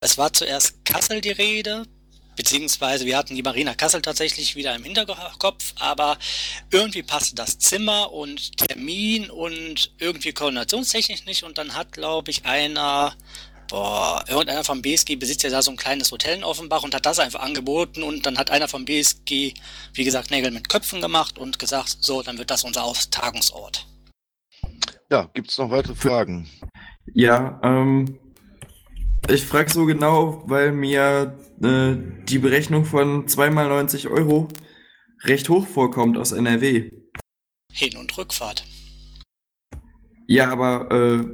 Es 0.00 0.16
war 0.16 0.32
zuerst 0.32 0.84
Kassel 0.84 1.20
die 1.20 1.30
Rede, 1.30 1.86
beziehungsweise 2.36 3.04
wir 3.04 3.16
hatten 3.16 3.34
die 3.34 3.42
Marina 3.42 3.74
Kassel 3.74 4.00
tatsächlich 4.00 4.54
wieder 4.54 4.74
im 4.74 4.84
Hinterkopf, 4.84 5.74
aber 5.80 6.18
irgendwie 6.70 7.02
passte 7.02 7.34
das 7.34 7.58
Zimmer 7.58 8.12
und 8.12 8.56
Termin 8.58 9.28
und 9.28 9.92
irgendwie 9.98 10.32
koordinationstechnisch 10.32 11.24
nicht 11.24 11.42
und 11.42 11.58
dann 11.58 11.74
hat, 11.74 11.92
glaube 11.92 12.30
ich, 12.30 12.44
einer, 12.44 13.16
boah, 13.68 14.24
irgendeiner 14.28 14.62
vom 14.62 14.82
BSG 14.82 15.16
besitzt 15.16 15.42
ja 15.42 15.50
da 15.50 15.62
so 15.62 15.72
ein 15.72 15.76
kleines 15.76 16.12
Hotel 16.12 16.36
in 16.36 16.44
Offenbach 16.44 16.84
und 16.84 16.94
hat 16.94 17.06
das 17.06 17.18
einfach 17.18 17.40
angeboten 17.40 18.04
und 18.04 18.24
dann 18.24 18.38
hat 18.38 18.50
einer 18.50 18.68
vom 18.68 18.84
BSG, 18.84 19.54
wie 19.94 20.04
gesagt, 20.04 20.30
Nägel 20.30 20.52
mit 20.52 20.68
Köpfen 20.68 21.00
gemacht 21.00 21.38
und 21.38 21.58
gesagt, 21.58 21.96
so, 22.00 22.22
dann 22.22 22.38
wird 22.38 22.50
das 22.50 22.62
unser 22.62 22.84
Austragungsort. 22.84 23.86
Ja, 25.10 25.30
gibt 25.34 25.50
es 25.50 25.58
noch 25.58 25.70
weitere 25.70 25.94
Fragen? 25.94 26.48
Ja, 27.12 27.60
ähm, 27.62 28.18
ich 29.28 29.44
frage 29.44 29.70
so 29.70 29.84
genau, 29.84 30.42
weil 30.46 30.72
mir 30.72 31.38
äh, 31.62 31.96
die 32.28 32.38
Berechnung 32.38 32.84
von 32.84 33.28
2 33.28 33.50
mal 33.50 33.68
90 33.68 34.08
Euro 34.08 34.48
recht 35.22 35.48
hoch 35.48 35.66
vorkommt 35.66 36.16
aus 36.16 36.32
NRW. 36.32 36.90
Hin- 37.72 37.96
und 37.96 38.16
Rückfahrt. 38.16 38.64
Ja, 40.26 40.50
aber 40.50 40.90
äh, 40.90 41.24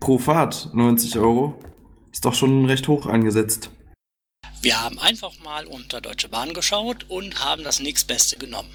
pro 0.00 0.18
Fahrt 0.18 0.70
90 0.72 1.18
Euro 1.18 1.58
ist 2.12 2.24
doch 2.24 2.34
schon 2.34 2.66
recht 2.66 2.86
hoch 2.86 3.06
angesetzt. 3.06 3.70
Wir 4.60 4.80
haben 4.80 4.98
einfach 4.98 5.38
mal 5.40 5.66
unter 5.66 6.00
Deutsche 6.00 6.28
Bahn 6.28 6.54
geschaut 6.54 7.04
und 7.10 7.44
haben 7.44 7.64
das 7.64 7.80
nächstbeste 7.80 8.38
genommen. 8.38 8.70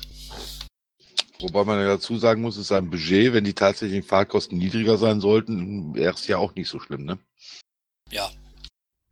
Wobei 1.42 1.64
man 1.64 1.80
ja 1.80 1.88
dazu 1.88 2.18
sagen 2.18 2.42
muss, 2.42 2.56
es 2.58 2.64
ist 2.64 2.72
ein 2.72 2.90
Budget, 2.90 3.34
wenn 3.34 3.46
die 3.46 3.54
tatsächlichen 3.54 4.04
Fahrtkosten 4.04 4.58
niedriger 4.58 4.98
sein 4.98 5.22
sollten, 5.22 5.96
wäre 5.96 6.14
es 6.14 6.28
ja 6.28 6.38
auch 6.38 6.54
nicht 6.56 6.68
so 6.70 6.80
schlimm, 6.80 7.06
ne? 7.06 7.18
Ja, 8.12 8.30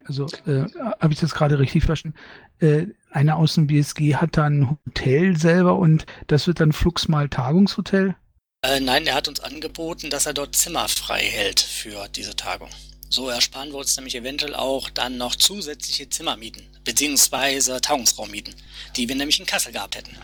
Also, 0.06 0.26
äh, 0.46 0.66
habe 1.00 1.14
ich 1.14 1.20
das 1.20 1.34
gerade 1.34 1.60
richtig 1.60 1.84
verstanden? 1.84 2.18
Äh, 2.60 2.88
einer 3.12 3.38
aus 3.38 3.56
dem 3.56 3.68
BSG 3.68 4.16
hat 4.16 4.38
da 4.38 4.46
ein 4.46 4.78
Hotel 4.86 5.38
selber 5.38 5.78
und 5.78 6.06
das 6.28 6.48
wird 6.48 6.60
dann 6.60 6.74
Flux 6.74 7.08
mal 7.08 7.30
Tagungshotel? 7.30 8.16
Äh, 8.64 8.80
nein, 8.80 9.06
er 9.06 9.16
hat 9.16 9.28
uns 9.28 9.40
angeboten, 9.40 10.10
dass 10.10 10.26
er 10.26 10.34
dort 10.34 10.56
Zimmer 10.56 10.88
frei 10.88 11.22
hält 11.22 11.60
für 11.60 12.08
diese 12.10 12.36
Tagung. 12.36 12.70
So 13.10 13.30
ersparen 13.30 13.70
wir 13.72 13.78
uns 13.78 13.96
nämlich 13.96 14.16
eventuell 14.16 14.56
auch 14.56 14.90
dann 14.90 15.18
noch 15.18 15.36
zusätzliche 15.36 16.10
Zimmermieten, 16.10 16.64
beziehungsweise 16.84 17.80
Tagungsraummieten, 17.80 18.54
die 18.98 19.08
wir 19.08 19.16
nämlich 19.16 19.40
in 19.40 19.46
Kassel 19.46 19.72
gehabt 19.72 19.96
hätten. 19.96 20.18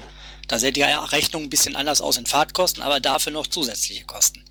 Da 0.47 0.59
sähe 0.59 0.71
die 0.71 0.81
Rechnung 0.83 1.43
ein 1.43 1.49
bisschen 1.49 1.75
anders 1.75 2.01
aus 2.01 2.17
in 2.17 2.25
Fahrtkosten, 2.25 2.83
aber 2.83 2.99
dafür 2.99 3.31
noch 3.31 3.47
zusätzliche 3.47 4.05
Kosten. 4.05 4.43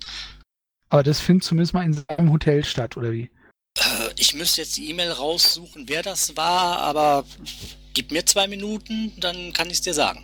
Aber 0.89 1.03
das 1.03 1.19
findet 1.19 1.43
zumindest 1.43 1.73
mal 1.73 1.85
in 1.85 1.93
seinem 1.93 2.31
Hotel 2.31 2.63
statt, 2.63 2.97
oder 2.97 3.11
wie? 3.11 3.31
Äh, 3.79 4.09
ich 4.17 4.33
müsste 4.33 4.61
jetzt 4.61 4.77
die 4.77 4.89
E-Mail 4.89 5.11
raussuchen, 5.11 5.87
wer 5.87 6.03
das 6.03 6.35
war, 6.37 6.79
aber 6.79 7.25
gib 7.93 8.11
mir 8.11 8.25
zwei 8.25 8.47
Minuten, 8.47 9.11
dann 9.19 9.53
kann 9.53 9.67
ich 9.67 9.73
es 9.73 9.81
dir 9.81 9.93
sagen. 9.93 10.21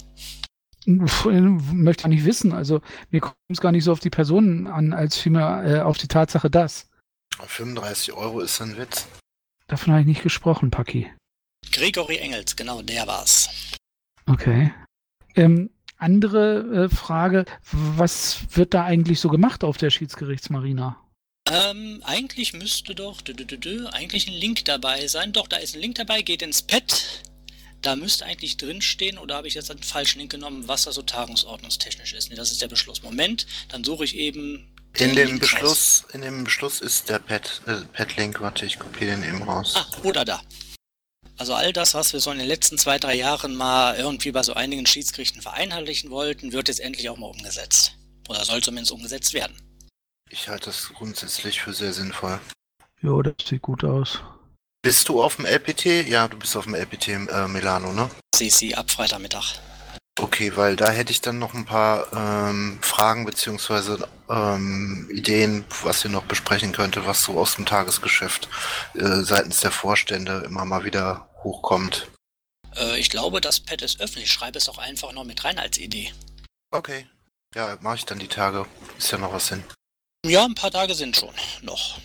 Äh, 0.85 0.91
Möchte 0.91 2.03
ich 2.03 2.07
nicht 2.07 2.25
wissen. 2.25 2.53
Also, 2.53 2.81
mir 3.11 3.21
kommt 3.21 3.35
es 3.49 3.61
gar 3.61 3.71
nicht 3.71 3.83
so 3.83 3.91
auf 3.91 3.99
die 3.99 4.09
Personen 4.09 4.67
an, 4.67 4.93
als 4.93 5.17
vielmehr 5.17 5.63
äh, 5.65 5.81
auf 5.81 5.97
die 5.97 6.07
Tatsache, 6.07 6.49
dass. 6.49 6.87
35 7.45 8.13
Euro 8.13 8.41
ist 8.41 8.61
ein 8.61 8.77
Witz. 8.77 9.07
Davon 9.67 9.93
habe 9.93 10.01
ich 10.01 10.07
nicht 10.07 10.23
gesprochen, 10.23 10.71
Paki. 10.71 11.11
Gregory 11.71 12.17
Engels, 12.17 12.55
genau, 12.55 12.81
der 12.81 13.05
war's. 13.07 13.49
Okay. 14.25 14.71
Ähm, 15.39 15.69
andere 15.97 16.87
äh, 16.89 16.95
Frage, 16.95 17.45
was 17.71 18.39
wird 18.51 18.73
da 18.73 18.85
eigentlich 18.85 19.19
so 19.19 19.29
gemacht 19.29 19.63
auf 19.63 19.77
der 19.77 19.89
Schiedsgerichtsmarina? 19.89 20.97
Ähm, 21.49 22.01
eigentlich 22.03 22.53
müsste 22.53 22.93
doch 22.93 23.21
dü, 23.21 23.33
dü, 23.33 23.45
dü, 23.45 23.57
dü, 23.57 23.87
eigentlich 23.87 24.27
ein 24.27 24.33
Link 24.33 24.65
dabei 24.65 25.07
sein. 25.07 25.33
Doch, 25.33 25.47
da 25.47 25.57
ist 25.57 25.75
ein 25.75 25.81
Link 25.81 25.95
dabei, 25.95 26.21
geht 26.21 26.41
ins 26.41 26.61
Pad. 26.61 27.23
Da 27.81 27.95
müsste 27.95 28.25
eigentlich 28.25 28.57
drinstehen, 28.57 29.17
oder 29.17 29.35
habe 29.35 29.47
ich 29.47 29.53
jetzt 29.53 29.71
einen 29.71 29.81
falschen 29.81 30.19
Link 30.19 30.31
genommen, 30.31 30.67
was 30.67 30.83
da 30.83 30.91
so 30.91 31.01
tagungsordnungstechnisch 31.01 32.13
ist. 32.13 32.29
Nee, 32.29 32.35
das 32.35 32.51
ist 32.51 32.61
der 32.61 32.67
Beschluss. 32.67 33.01
Moment, 33.01 33.47
dann 33.69 33.83
suche 33.83 34.03
ich 34.03 34.15
eben. 34.15 34.67
In 34.97 35.15
dem 35.15 35.27
Link. 35.27 35.39
Beschluss, 35.41 36.05
in 36.13 36.21
dem 36.21 36.43
Beschluss 36.43 36.81
ist 36.81 37.09
der 37.09 37.19
Pad, 37.19 37.61
äh, 37.65 37.77
Pad-Link, 37.93 38.41
warte, 38.41 38.65
ich 38.65 38.77
kopiere 38.77 39.15
den 39.15 39.23
eben 39.23 39.43
raus. 39.43 39.73
Ah, 39.75 39.85
oder 40.03 40.25
da. 40.25 40.41
Also 41.39 41.53
all 41.53 41.71
das, 41.71 41.93
was 41.93 42.11
wir 42.11 42.19
so 42.19 42.31
in 42.31 42.37
den 42.37 42.47
letzten 42.47 42.77
zwei, 42.77 42.99
drei 42.99 43.15
Jahren 43.15 43.55
mal 43.55 43.95
irgendwie 43.95 44.33
bei 44.33 44.43
so 44.43 44.53
einigen 44.55 44.85
Schiedsgerichten 44.85 45.41
vereinheitlichen 45.41 46.11
wollten, 46.11 46.51
wird 46.51 46.67
jetzt 46.67 46.81
endlich 46.81 47.09
auch 47.09 47.17
mal 47.17 47.27
umgesetzt. 47.27 47.93
Oder 48.27 48.43
soll 48.43 48.61
zumindest 48.61 48.91
umgesetzt 48.91 49.33
werden. 49.33 49.55
Ich 50.29 50.49
halte 50.49 50.65
das 50.65 50.89
grundsätzlich 50.93 51.61
für 51.61 51.71
sehr 51.71 51.93
sinnvoll. 51.93 52.41
Jo, 53.01 53.21
das 53.21 53.35
sieht 53.47 53.61
gut 53.61 53.85
aus. 53.85 54.19
Bist 54.81 55.07
du 55.07 55.23
auf 55.23 55.37
dem 55.37 55.45
LPT? 55.45 56.07
Ja, 56.09 56.27
du 56.27 56.37
bist 56.37 56.57
auf 56.57 56.65
dem 56.65 56.75
LPT 56.75 57.07
äh, 57.07 57.47
Milano, 57.47 57.93
ne? 57.93 58.09
CC 58.35 58.75
ab 58.75 58.91
Freitagmittag. 58.91 59.59
Okay, 60.19 60.51
weil 60.57 60.75
da 60.75 60.89
hätte 60.91 61.11
ich 61.11 61.21
dann 61.21 61.39
noch 61.39 61.53
ein 61.53 61.63
paar 61.63 62.07
ähm, 62.13 62.79
Fragen 62.81 63.25
beziehungsweise 63.25 64.05
ähm, 64.29 65.09
Ideen, 65.09 65.63
was 65.83 66.03
ihr 66.03 66.11
noch 66.11 66.25
besprechen 66.25 66.73
könnte, 66.73 67.05
was 67.05 67.23
so 67.23 67.39
aus 67.39 67.55
dem 67.55 67.65
Tagesgeschäft 67.65 68.49
äh, 68.95 69.21
seitens 69.21 69.61
der 69.61 69.71
Vorstände 69.71 70.43
immer 70.45 70.65
mal 70.65 70.83
wieder 70.83 71.28
hochkommt. 71.43 72.09
Äh, 72.75 72.99
ich 72.99 73.09
glaube, 73.09 73.41
das 73.41 73.59
Pad 73.59 73.81
ist 73.81 74.01
öffentlich. 74.01 74.31
Schreibe 74.31 74.57
es 74.57 74.69
auch 74.69 74.77
einfach 74.77 75.13
noch 75.13 75.23
mit 75.25 75.43
rein 75.43 75.57
als 75.59 75.77
Idee. 75.77 76.11
Okay. 76.71 77.07
Ja, 77.55 77.77
mache 77.81 77.95
ich 77.95 78.05
dann 78.05 78.19
die 78.19 78.27
Tage. 78.27 78.65
Ist 78.97 79.11
ja 79.11 79.17
noch 79.17 79.33
was 79.33 79.49
hin. 79.49 79.63
Ja, 80.25 80.45
ein 80.45 80.53
paar 80.55 80.71
Tage 80.71 80.93
sind 80.93 81.15
schon 81.15 81.33
noch. 81.63 81.99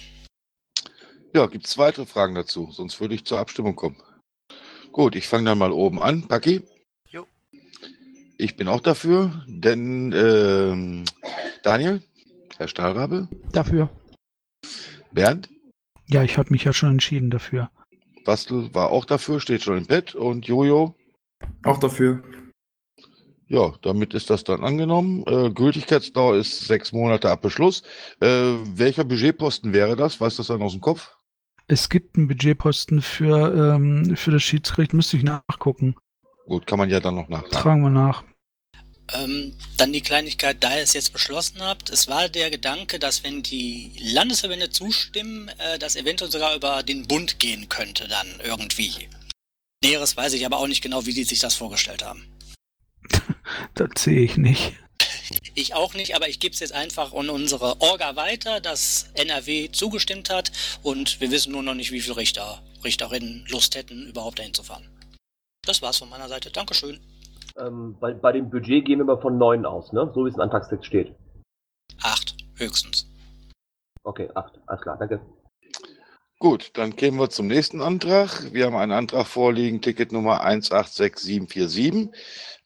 Ja, 1.35 1.47
gibt 1.47 1.67
es 1.67 1.77
weitere 1.79 2.07
Fragen 2.07 2.35
dazu? 2.35 2.71
Sonst 2.71 3.01
würde 3.01 3.15
ich 3.15 3.25
zur 3.25 3.39
Abstimmung 3.41 3.75
kommen. 3.77 4.01
Gut, 4.93 5.17
ich 5.17 5.27
fange 5.27 5.47
dann 5.47 5.59
mal 5.59 5.73
oben 5.73 6.01
an. 6.01 6.29
Paki? 6.29 6.63
Jo. 7.11 7.27
Ich 8.39 8.57
bin 8.57 8.69
auch 8.69 8.81
dafür, 8.81 9.45
denn 9.49 10.13
ähm, 10.13 11.05
Daniel, 11.65 12.03
Herr 12.57 12.69
Stahlrabe, 12.69 13.29
Dafür? 13.51 13.91
Bernd, 15.11 15.49
Ja, 16.07 16.23
ich 16.23 16.39
habe 16.39 16.51
mich 16.51 16.65
ja 16.65 16.73
schon 16.73 16.91
entschieden 16.91 17.31
dafür. 17.31 17.71
Bastel 18.25 18.75
war 18.75 18.91
auch 18.91 19.05
dafür, 19.05 19.41
steht 19.41 19.63
schon 19.63 19.79
im 19.79 19.87
Bett 19.87 20.15
und 20.15 20.47
Jojo. 20.47 20.95
Auch 21.65 21.79
dafür. 21.79 22.23
Ja, 23.47 23.73
damit 23.83 24.15
ist 24.15 24.31
das 24.31 24.43
dann 24.43 24.65
angenommen. 24.65 25.23
Äh, 25.27 25.51
Gültigkeitsdauer 25.51 26.37
ist 26.37 26.67
sechs 26.67 26.93
Monate 26.93 27.31
ab 27.31 27.43
Beschluss. 27.43 27.83
Äh, 28.21 28.27
welcher 28.27 29.05
Budgetposten 29.05 29.73
wäre 29.73 29.97
das? 29.97 30.21
Weißt 30.21 30.39
du 30.39 30.41
das 30.41 30.49
dann 30.49 30.63
aus 30.63 30.73
dem 30.73 30.81
Kopf? 30.81 31.15
Es 31.67 31.89
gibt 31.89 32.17
einen 32.17 32.29
Budgetposten 32.29 33.03
für, 33.03 33.75
ähm, 33.75 34.17
für 34.17 34.31
das 34.31 34.43
Schiedsgericht, 34.43 34.95
müsste 34.95 35.17
ich 35.17 35.23
nachgucken. 35.23 35.95
Gut, 36.47 36.67
kann 36.67 36.79
man 36.79 36.91
ja 36.91 37.01
dann 37.01 37.15
noch 37.15 37.29
nachtragen. 37.29 37.63
Tragen 37.63 37.83
wir 37.83 37.91
nach. 37.91 38.25
Ähm, 39.13 39.55
dann 39.77 39.93
die 39.93 40.01
Kleinigkeit, 40.01 40.57
da 40.65 40.75
ihr 40.77 40.83
es 40.83 40.95
jetzt 40.95 41.13
beschlossen 41.13 41.61
habt, 41.61 41.91
es 41.91 42.09
war 42.09 42.29
der 42.29 42.51
Gedanke, 42.51 42.99
dass 42.99 43.23
wenn 43.23 43.43
die 43.43 43.93
Landesverbände 43.99 44.71
zustimmen, 44.71 45.49
äh, 45.59 45.79
das 45.79 45.97
eventuell 45.97 46.31
sogar 46.31 46.55
über 46.55 46.83
den 46.83 47.07
Bund 47.07 47.39
gehen 47.39 47.69
könnte 47.69 48.09
dann 48.09 48.41
irgendwie. 48.43 49.09
Näheres 49.83 50.17
weiß 50.17 50.33
ich 50.33 50.47
aber 50.47 50.57
auch 50.57 50.67
nicht 50.67 50.83
genau, 50.83 51.05
wie 51.05 51.13
die 51.13 51.25
sich 51.25 51.39
das 51.41 51.55
vorgestellt 51.55 52.03
haben. 52.03 52.27
Das 53.75 53.91
sehe 53.99 54.23
ich 54.23 54.37
nicht. 54.37 54.73
Ich 55.55 55.75
auch 55.75 55.95
nicht, 55.95 56.17
aber 56.17 56.29
ich 56.29 56.41
gebe 56.41 56.53
es 56.53 56.61
jetzt 56.61 56.73
einfach 56.73 57.13
an 57.13 57.31
unsere 57.31 57.81
Orga 57.81 58.17
weiter, 58.17 58.61
dass 58.61 59.11
NRW 59.15 59.71
zugestimmt 59.71 60.29
hat 60.29 60.51
und 60.83 61.21
wir 61.21 61.31
wissen 61.31 61.53
nur 61.53 61.63
noch 61.63 61.75
nicht, 61.75 61.93
wie 61.93 62.01
viele 62.01 62.17
Richter, 62.17 62.63
Richterinnen 62.83 63.47
Lust 63.49 63.75
hätten, 63.77 64.07
überhaupt 64.07 64.39
dahin 64.39 64.53
zu 64.53 64.65
fahren. 64.65 64.89
Das 65.63 65.81
war's 65.81 65.99
von 65.99 66.09
meiner 66.09 66.29
Seite. 66.29 66.51
Dankeschön. 66.51 67.01
Ähm, 67.59 67.97
bei, 68.01 68.15
bei 68.15 68.33
dem 68.33 68.51
Budget 68.51 68.85
gehen 68.85 68.99
wir 68.99 69.05
mal 69.05 69.21
von 69.21 69.39
neun 69.39 69.65
aus, 69.65 69.93
ne? 69.93 70.11
So 70.15 70.25
wie 70.25 70.29
es 70.29 70.35
im 70.35 70.41
Antragstext 70.41 70.87
steht. 70.87 71.15
Acht, 72.03 72.37
höchstens. 72.57 73.09
Okay, 74.03 74.29
acht. 74.35 74.59
Alles 74.67 74.83
klar, 74.83 74.99
danke. 74.99 75.21
Gut, 76.41 76.73
dann 76.75 76.97
gehen 76.97 77.17
wir 77.17 77.31
zum 77.31 77.47
nächsten 77.47 77.81
Antrag. 77.81 78.53
Wir 78.53 78.67
haben 78.67 78.77
einen 78.77 78.93
Antrag 78.93 79.27
vorliegen, 79.27 79.81
Ticket 79.81 80.13
Nummer 80.13 80.43
186747, 80.43 82.11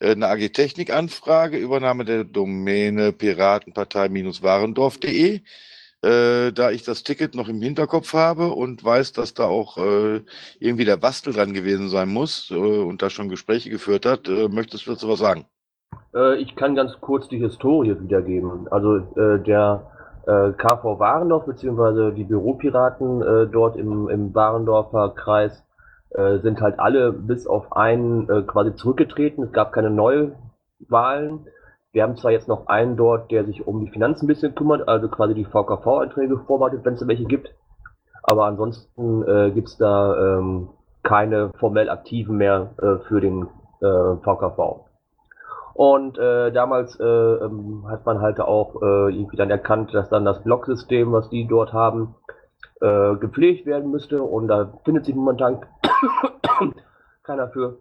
äh, 0.00 0.10
eine 0.12 0.26
AG 0.28 0.48
Technik 0.48 0.92
Anfrage, 0.92 1.58
Übernahme 1.58 2.04
der 2.04 2.24
Domäne 2.24 3.12
piratenpartei-warendorf.de. 3.12 5.42
Äh, 6.00 6.52
da 6.52 6.70
ich 6.70 6.84
das 6.84 7.02
Ticket 7.02 7.34
noch 7.34 7.48
im 7.48 7.60
Hinterkopf 7.60 8.12
habe 8.14 8.50
und 8.50 8.84
weiß, 8.84 9.12
dass 9.12 9.34
da 9.34 9.46
auch 9.46 9.78
äh, 9.78 10.20
irgendwie 10.60 10.84
der 10.84 10.96
Bastel 10.96 11.32
dran 11.32 11.52
gewesen 11.52 11.88
sein 11.88 12.08
muss 12.08 12.52
äh, 12.52 12.54
und 12.54 13.02
da 13.02 13.10
schon 13.10 13.28
Gespräche 13.28 13.68
geführt 13.68 14.06
hat, 14.06 14.28
äh, 14.28 14.48
möchtest 14.48 14.86
du 14.86 14.92
dazu 14.92 15.08
was 15.08 15.18
sagen? 15.18 15.46
Äh, 16.14 16.36
ich 16.36 16.54
kann 16.54 16.76
ganz 16.76 16.92
kurz 17.00 17.28
die 17.28 17.38
Historie 17.38 17.96
wiedergeben. 18.00 18.68
Also 18.70 18.96
äh, 18.96 19.42
der 19.42 19.92
KV 20.26 20.98
Warendorf 20.98 21.46
beziehungsweise 21.46 22.12
die 22.12 22.24
Büropiraten 22.24 23.50
dort 23.50 23.76
im, 23.78 24.10
im 24.10 24.34
Warendorfer 24.34 25.14
Kreis 25.16 25.64
sind 26.42 26.60
halt 26.60 26.78
alle 26.78 27.14
bis 27.14 27.46
auf 27.46 27.72
einen 27.72 28.26
quasi 28.46 28.74
zurückgetreten. 28.74 29.44
Es 29.44 29.52
gab 29.52 29.72
keine 29.72 29.88
Neuwahlen. 29.88 31.46
Wir 31.92 32.02
haben 32.02 32.16
zwar 32.16 32.32
jetzt 32.32 32.48
noch 32.48 32.66
einen 32.66 32.96
dort, 32.96 33.30
der 33.30 33.44
sich 33.44 33.66
um 33.66 33.80
die 33.80 33.90
Finanzen 33.90 34.26
ein 34.26 34.28
bisschen 34.28 34.54
kümmert, 34.54 34.86
also 34.88 35.08
quasi 35.08 35.34
die 35.34 35.46
VKV-Einträge 35.46 36.38
vorbereitet, 36.46 36.84
wenn 36.84 36.94
es 36.94 37.06
welche 37.06 37.24
gibt. 37.24 37.54
Aber 38.22 38.44
ansonsten 38.44 39.26
äh, 39.26 39.50
gibt 39.52 39.68
es 39.68 39.78
da 39.78 40.38
ähm, 40.38 40.68
keine 41.02 41.50
formell 41.58 41.88
aktiven 41.88 42.36
mehr 42.36 42.74
äh, 42.78 42.98
für 43.08 43.20
den 43.20 43.48
äh, 43.80 44.16
VKV. 44.22 44.84
Und 45.72 46.18
äh, 46.18 46.52
damals 46.52 46.98
äh, 47.00 47.04
ähm, 47.04 47.86
hat 47.88 48.04
man 48.04 48.20
halt 48.20 48.40
auch 48.40 48.82
äh, 48.82 49.14
irgendwie 49.14 49.36
dann 49.36 49.50
erkannt, 49.50 49.94
dass 49.94 50.10
dann 50.10 50.24
das 50.24 50.42
Blocksystem, 50.42 51.12
was 51.12 51.30
die 51.30 51.46
dort 51.46 51.72
haben, 51.72 52.16
äh, 52.80 53.14
gepflegt 53.14 53.64
werden 53.64 53.90
müsste. 53.90 54.22
Und 54.22 54.48
da 54.48 54.72
findet 54.84 55.06
sich 55.06 55.14
momentan 55.14 55.64
keiner 57.22 57.48
für. 57.48 57.78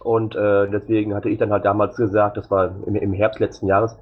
Und 0.00 0.36
äh, 0.36 0.70
deswegen 0.70 1.14
hatte 1.14 1.28
ich 1.28 1.38
dann 1.38 1.50
halt 1.50 1.64
damals 1.64 1.96
gesagt, 1.96 2.36
das 2.36 2.50
war 2.50 2.74
im, 2.86 2.94
im 2.94 3.12
Herbst 3.12 3.40
letzten 3.40 3.66
Jahres, 3.66 3.96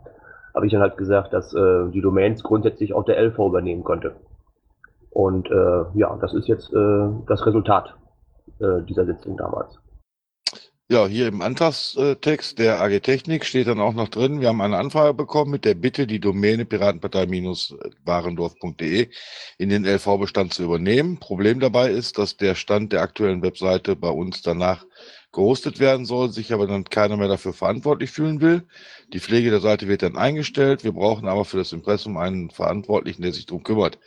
habe 0.54 0.66
ich 0.66 0.72
dann 0.72 0.82
halt 0.82 0.96
gesagt, 0.96 1.32
dass 1.32 1.54
äh, 1.54 1.90
die 1.90 2.00
Domains 2.00 2.42
grundsätzlich 2.42 2.94
auch 2.94 3.04
der 3.04 3.18
LV 3.18 3.38
übernehmen 3.38 3.84
könnte. 3.84 4.16
Und 5.10 5.50
äh, 5.50 5.84
ja, 5.94 6.16
das 6.20 6.34
ist 6.34 6.48
jetzt 6.48 6.72
äh, 6.74 7.08
das 7.26 7.46
Resultat 7.46 7.94
äh, 8.60 8.82
dieser 8.86 9.06
Sitzung 9.06 9.36
damals. 9.36 9.78
Ja, 10.88 11.08
hier 11.08 11.26
im 11.26 11.42
Antragstext 11.42 12.60
der 12.60 12.80
AG 12.80 13.00
Technik 13.00 13.44
steht 13.44 13.66
dann 13.66 13.80
auch 13.80 13.94
noch 13.94 14.08
drin, 14.08 14.40
wir 14.40 14.46
haben 14.46 14.60
eine 14.60 14.78
Anfrage 14.78 15.14
bekommen 15.14 15.50
mit 15.50 15.64
der 15.64 15.74
Bitte, 15.74 16.06
die 16.06 16.20
Domäne 16.20 16.64
piratenpartei-warendorf.de 16.64 19.08
in 19.58 19.68
den 19.68 19.84
LV-Bestand 19.84 20.54
zu 20.54 20.62
übernehmen. 20.62 21.18
Problem 21.18 21.58
dabei 21.58 21.90
ist, 21.90 22.18
dass 22.18 22.36
der 22.36 22.54
Stand 22.54 22.92
der 22.92 23.02
aktuellen 23.02 23.42
Webseite 23.42 23.96
bei 23.96 24.10
uns 24.10 24.42
danach 24.42 24.86
gehostet 25.36 25.78
werden 25.78 26.06
soll, 26.06 26.30
sich 26.30 26.52
aber 26.52 26.66
dann 26.66 26.84
keiner 26.84 27.18
mehr 27.18 27.28
dafür 27.28 27.52
verantwortlich 27.52 28.10
fühlen 28.10 28.40
will. 28.40 28.62
Die 29.12 29.20
Pflege 29.20 29.50
der 29.50 29.60
Seite 29.60 29.86
wird 29.86 30.02
dann 30.02 30.16
eingestellt. 30.16 30.82
Wir 30.82 30.92
brauchen 30.92 31.28
aber 31.28 31.44
für 31.44 31.58
das 31.58 31.72
Impressum 31.72 32.16
einen 32.16 32.50
Verantwortlichen, 32.50 33.22
der 33.22 33.32
sich 33.32 33.44
darum 33.44 33.62
kümmert. 33.62 33.98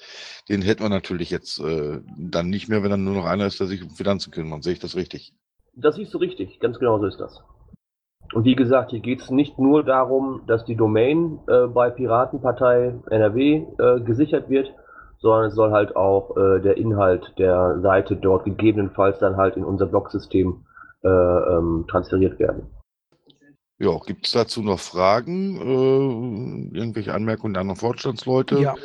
Den 0.50 0.64
hätten 0.64 0.82
wir 0.82 0.90
natürlich 0.90 1.30
jetzt 1.30 1.60
äh, 1.60 2.02
dann 2.18 2.50
nicht 2.50 2.68
mehr, 2.68 2.82
wenn 2.84 2.90
dann 2.90 3.04
nur 3.04 3.14
noch 3.14 3.26
einer 3.26 3.46
ist, 3.46 3.60
der 3.60 3.68
sich 3.68 3.84
um 3.84 3.92
Finanzen 3.92 4.32
kümmert. 4.32 4.64
Sehe 4.64 4.74
ich 4.74 4.80
das 4.80 4.96
richtig? 4.96 5.34
Das 5.76 5.96
siehst 5.96 6.14
du 6.14 6.18
richtig, 6.18 6.60
ganz 6.60 6.80
genau 6.80 6.98
so 6.98 7.06
ist 7.06 7.20
das. 7.20 7.42
Und 8.34 8.46
wie 8.46 8.56
gesagt, 8.56 8.90
hier 8.90 9.00
geht 9.00 9.22
es 9.22 9.30
nicht 9.30 9.60
nur 9.60 9.84
darum, 9.84 10.42
dass 10.48 10.66
die 10.66 10.76
Domain 10.76 11.40
äh, 11.48 11.68
bei 11.68 11.92
Piratenpartei 11.92 12.96
NRW 13.10 13.66
äh, 13.78 14.02
gesichert 14.02 14.50
wird, 14.50 14.74
sondern 15.20 15.46
es 15.46 15.56
soll 15.56 15.72
halt 15.72 15.96
auch 15.96 16.36
äh, 16.38 16.60
der 16.60 16.78
Inhalt 16.78 17.34
der 17.38 17.80
Seite 17.82 18.16
dort 18.16 18.46
gegebenenfalls 18.46 19.20
dann 19.20 19.38
halt 19.38 19.58
in 19.58 19.64
unser 19.64 19.86
Blogsystem 19.86 20.66
ähm, 21.08 21.86
transferiert 21.90 22.40
werden. 22.40 22.68
Ja, 23.80 23.98
gibt 24.06 24.26
es 24.26 24.34
dazu 24.34 24.62
noch 24.62 24.80
Fragen? 24.80 25.56
Äh, 25.58 26.78
irgendwelche 26.78 27.14
Anmerkungen 27.14 27.54
der 27.54 27.62
anderen 27.62 27.80
Vorstandsleute? 27.80 28.60
Ja. 28.60 28.76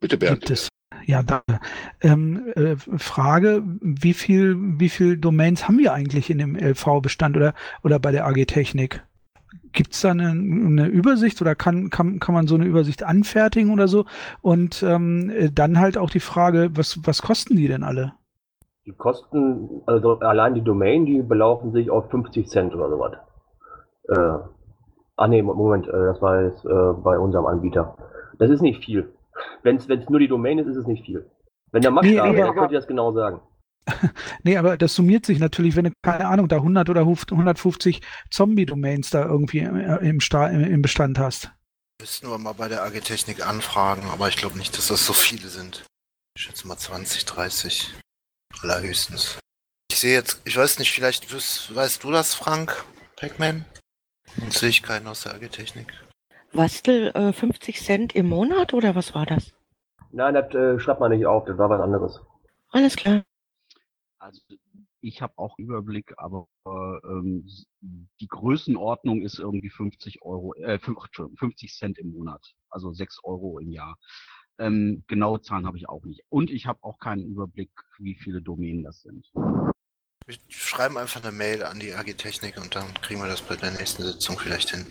Bitte, 0.00 0.18
Bernd. 0.18 0.40
Gibt 0.40 0.50
es. 0.50 0.68
Ja, 1.06 1.22
danke. 1.22 1.60
Ähm, 2.02 2.52
äh, 2.54 2.76
Frage, 2.76 3.62
wie 3.80 4.12
viel, 4.12 4.56
wie 4.58 4.90
viel 4.90 5.16
Domains 5.16 5.66
haben 5.66 5.78
wir 5.78 5.94
eigentlich 5.94 6.28
in 6.28 6.38
dem 6.38 6.56
LV-Bestand 6.56 7.36
oder, 7.36 7.54
oder 7.82 7.98
bei 7.98 8.12
der 8.12 8.26
AG 8.26 8.44
Technik? 8.46 9.02
Gibt 9.72 9.94
es 9.94 10.02
da 10.02 10.10
eine, 10.10 10.30
eine 10.30 10.86
Übersicht 10.86 11.40
oder 11.40 11.54
kann, 11.54 11.88
kann, 11.88 12.18
kann 12.18 12.34
man 12.34 12.46
so 12.46 12.54
eine 12.54 12.66
Übersicht 12.66 13.02
anfertigen 13.02 13.70
oder 13.70 13.88
so? 13.88 14.04
Und 14.42 14.82
ähm, 14.82 15.30
äh, 15.30 15.50
dann 15.50 15.78
halt 15.78 15.96
auch 15.96 16.10
die 16.10 16.20
Frage, 16.20 16.70
was, 16.74 16.98
was 17.04 17.22
kosten 17.22 17.56
die 17.56 17.68
denn 17.68 17.82
alle? 17.82 18.12
Die 18.88 18.94
Kosten, 18.94 19.82
also 19.84 20.18
allein 20.20 20.54
die 20.54 20.64
Domain, 20.64 21.04
die 21.04 21.20
belaufen 21.20 21.72
sich 21.72 21.90
auf 21.90 22.08
50 22.08 22.48
Cent 22.48 22.74
oder 22.74 22.88
sowas. 22.88 23.12
Äh, 24.08 24.48
ah 25.16 25.28
nee, 25.28 25.42
Moment, 25.42 25.86
äh, 25.86 25.92
das 25.92 26.22
war 26.22 26.42
jetzt 26.42 26.64
äh, 26.64 26.92
bei 27.04 27.18
unserem 27.18 27.44
Anbieter. 27.44 27.98
Das 28.38 28.48
ist 28.48 28.62
nicht 28.62 28.82
viel. 28.82 29.12
Wenn 29.62 29.76
es 29.76 30.08
nur 30.08 30.20
die 30.20 30.28
Domain 30.28 30.58
ist, 30.58 30.68
ist 30.68 30.76
es 30.78 30.86
nicht 30.86 31.04
viel. 31.04 31.30
Wenn 31.70 31.82
der 31.82 31.90
Max 31.90 32.08
Nee, 32.08 32.16
da 32.16 32.32
wäre, 32.32 32.46
dann 32.46 32.54
könnte 32.54 32.72
ich 32.72 32.78
das 32.78 32.86
genau 32.86 33.12
sagen. 33.12 33.42
Nee, 34.42 34.56
aber 34.56 34.78
das 34.78 34.94
summiert 34.94 35.26
sich 35.26 35.38
natürlich, 35.38 35.76
wenn 35.76 35.84
du, 35.84 35.90
keine 36.02 36.26
Ahnung, 36.26 36.48
da 36.48 36.56
100 36.56 36.88
oder 36.88 37.02
150 37.02 38.00
Zombie-Domains 38.30 39.10
da 39.10 39.26
irgendwie 39.26 39.58
äh, 39.58 40.08
im, 40.08 40.20
Sta 40.20 40.46
im, 40.48 40.64
im 40.64 40.80
Bestand 40.80 41.18
hast. 41.18 41.52
Müssten 42.00 42.30
wir 42.30 42.38
mal 42.38 42.54
bei 42.54 42.68
der 42.68 42.84
AG 42.84 43.00
Technik 43.00 43.46
anfragen, 43.46 44.04
aber 44.10 44.28
ich 44.28 44.38
glaube 44.38 44.56
nicht, 44.56 44.78
dass 44.78 44.88
das 44.88 45.04
so 45.04 45.12
viele 45.12 45.48
sind. 45.48 45.84
Ich 46.36 46.44
schätze 46.44 46.66
mal 46.66 46.78
20, 46.78 47.26
30. 47.26 47.94
Allerhöchstens. 48.62 49.38
Ich 49.90 49.98
sehe 50.00 50.14
jetzt, 50.14 50.40
ich 50.44 50.56
weiß 50.56 50.78
nicht, 50.78 50.92
vielleicht 50.92 51.32
weißt 51.32 52.04
du 52.04 52.10
das, 52.10 52.34
Frank? 52.34 52.84
Pac-Man? 53.16 53.64
Sonst 54.36 54.58
sehe 54.58 54.68
ich 54.68 54.82
keinen 54.82 55.06
aus 55.06 55.22
der 55.22 55.34
AG 55.34 55.48
Technik. 55.48 55.92
Wastel 56.52 57.08
äh, 57.14 57.32
50 57.32 57.80
Cent 57.80 58.14
im 58.14 58.28
Monat 58.28 58.74
oder 58.74 58.94
was 58.94 59.14
war 59.14 59.26
das? 59.26 59.52
Nein, 60.10 60.34
das 60.34 60.52
äh, 60.54 60.78
schreibt 60.80 61.00
man 61.00 61.12
nicht 61.12 61.26
auf, 61.26 61.44
das 61.44 61.58
war 61.58 61.68
was 61.70 61.80
anderes. 61.80 62.20
Alles 62.70 62.96
klar. 62.96 63.22
Also 64.18 64.40
ich 65.00 65.22
habe 65.22 65.32
auch 65.36 65.56
Überblick, 65.58 66.12
aber 66.16 66.48
ähm, 66.66 67.46
die 67.80 68.26
Größenordnung 68.26 69.22
ist 69.22 69.38
irgendwie 69.38 69.70
50 69.70 70.22
Euro, 70.22 70.54
äh, 70.54 70.78
fünf- 70.78 70.98
Entschuldigung, 71.04 71.38
50 71.38 71.74
Cent 71.76 71.98
im 71.98 72.10
Monat, 72.12 72.54
also 72.68 72.92
6 72.92 73.20
Euro 73.22 73.58
im 73.58 73.70
Jahr. 73.70 73.96
Ähm, 74.58 75.04
genaue 75.06 75.40
Zahlen 75.40 75.66
habe 75.66 75.76
ich 75.76 75.88
auch 75.88 76.04
nicht. 76.04 76.24
Und 76.28 76.50
ich 76.50 76.66
habe 76.66 76.82
auch 76.82 76.98
keinen 76.98 77.24
Überblick, 77.24 77.70
wie 77.98 78.14
viele 78.14 78.42
Domänen 78.42 78.82
das 78.82 79.02
sind. 79.02 79.30
Wir 80.26 80.36
schreiben 80.48 80.98
einfach 80.98 81.22
eine 81.22 81.32
Mail 81.32 81.62
an 81.62 81.80
die 81.80 81.94
AG 81.94 82.16
Technik 82.16 82.60
und 82.60 82.74
dann 82.74 82.92
kriegen 83.00 83.20
wir 83.20 83.28
das 83.28 83.40
bei 83.40 83.56
der 83.56 83.70
nächsten 83.70 84.02
Sitzung 84.02 84.38
vielleicht 84.38 84.70
hin. 84.70 84.86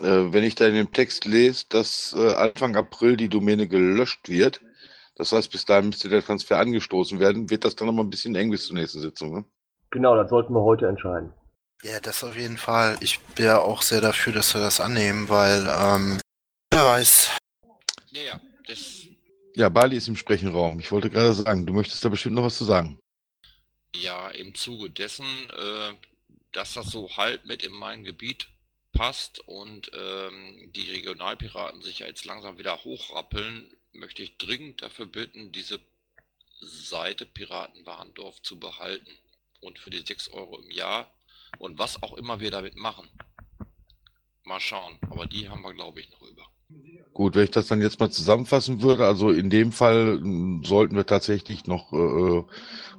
Äh, 0.00 0.32
wenn 0.32 0.44
ich 0.44 0.54
da 0.54 0.66
in 0.66 0.74
dem 0.74 0.92
Text 0.92 1.24
lese, 1.24 1.64
dass 1.68 2.14
äh, 2.16 2.34
Anfang 2.34 2.76
April 2.76 3.16
die 3.16 3.28
Domäne 3.28 3.66
gelöscht 3.66 4.28
wird, 4.28 4.60
das 5.16 5.32
heißt, 5.32 5.50
bis 5.50 5.64
dahin 5.64 5.88
müsste 5.88 6.08
der 6.08 6.22
Transfer 6.22 6.58
angestoßen 6.58 7.18
werden, 7.18 7.50
wird 7.50 7.64
das 7.64 7.76
dann 7.76 7.86
nochmal 7.86 8.04
ein 8.04 8.10
bisschen 8.10 8.34
eng 8.34 8.50
bis 8.50 8.66
zur 8.66 8.76
nächsten 8.76 9.00
Sitzung. 9.00 9.34
Ne? 9.34 9.44
Genau, 9.90 10.16
das 10.16 10.30
sollten 10.30 10.54
wir 10.54 10.62
heute 10.62 10.86
entscheiden. 10.86 11.32
Ja, 11.82 11.98
das 12.00 12.22
auf 12.22 12.36
jeden 12.36 12.58
Fall. 12.58 12.96
Ich 13.00 13.20
wäre 13.36 13.62
auch 13.62 13.82
sehr 13.82 14.00
dafür, 14.00 14.32
dass 14.32 14.54
wir 14.54 14.60
das 14.60 14.80
annehmen, 14.80 15.28
weil, 15.28 15.66
ähm, 15.68 16.20
wer 16.70 16.84
weiß. 16.84 17.36
Ja, 18.10 18.22
ja, 18.22 18.40
das, 18.66 19.06
Ja, 19.54 19.68
Bali 19.68 19.96
ist 19.96 20.08
im 20.08 20.16
Sprechenraum. 20.16 20.80
Ich 20.80 20.90
wollte 20.92 21.10
gerade 21.10 21.32
sagen, 21.34 21.66
du 21.66 21.72
möchtest 21.72 22.04
da 22.04 22.08
bestimmt 22.08 22.34
noch 22.36 22.44
was 22.44 22.58
zu 22.58 22.64
sagen. 22.64 22.98
ja, 23.94 24.28
im 24.30 24.54
Zuge 24.54 24.90
dessen, 24.90 25.26
äh, 25.50 25.94
dass 26.52 26.74
das 26.74 26.86
so 26.90 27.14
halb 27.16 27.44
mit 27.44 27.62
in 27.62 27.72
mein 27.72 28.04
Gebiet 28.04 28.48
passt 28.92 29.40
und 29.48 29.90
ähm, 29.94 30.70
die 30.74 30.90
Regionalpiraten 30.90 31.82
sich 31.82 32.00
ja 32.00 32.06
jetzt 32.06 32.24
langsam 32.24 32.58
wieder 32.58 32.84
hochrappeln, 32.84 33.74
möchte 33.92 34.22
ich 34.22 34.36
dringend 34.38 34.82
dafür 34.82 35.06
bitten, 35.06 35.52
diese 35.52 35.80
Seite 36.60 37.26
Piratenwarendorf 37.26 38.40
zu 38.42 38.58
behalten. 38.58 39.10
Und 39.60 39.78
für 39.78 39.90
die 39.90 40.04
6 40.04 40.28
Euro 40.30 40.58
im 40.58 40.70
Jahr 40.70 41.12
und 41.58 41.78
was 41.78 42.02
auch 42.02 42.14
immer 42.14 42.40
wir 42.40 42.50
damit 42.50 42.76
machen. 42.76 43.08
Mal 44.44 44.60
schauen. 44.60 44.98
Aber 45.02 45.26
die 45.26 45.48
haben 45.48 45.62
wir, 45.62 45.72
glaube 45.72 46.00
ich, 46.00 46.10
noch. 46.10 46.20
Gut, 47.14 47.34
wenn 47.34 47.44
ich 47.44 47.50
das 47.50 47.66
dann 47.66 47.82
jetzt 47.82 48.00
mal 48.00 48.10
zusammenfassen 48.10 48.80
würde, 48.80 49.06
also 49.06 49.30
in 49.30 49.50
dem 49.50 49.70
Fall 49.70 50.18
m, 50.22 50.62
sollten 50.64 50.96
wir 50.96 51.04
tatsächlich 51.04 51.66
noch 51.66 51.92
äh, 51.92 52.42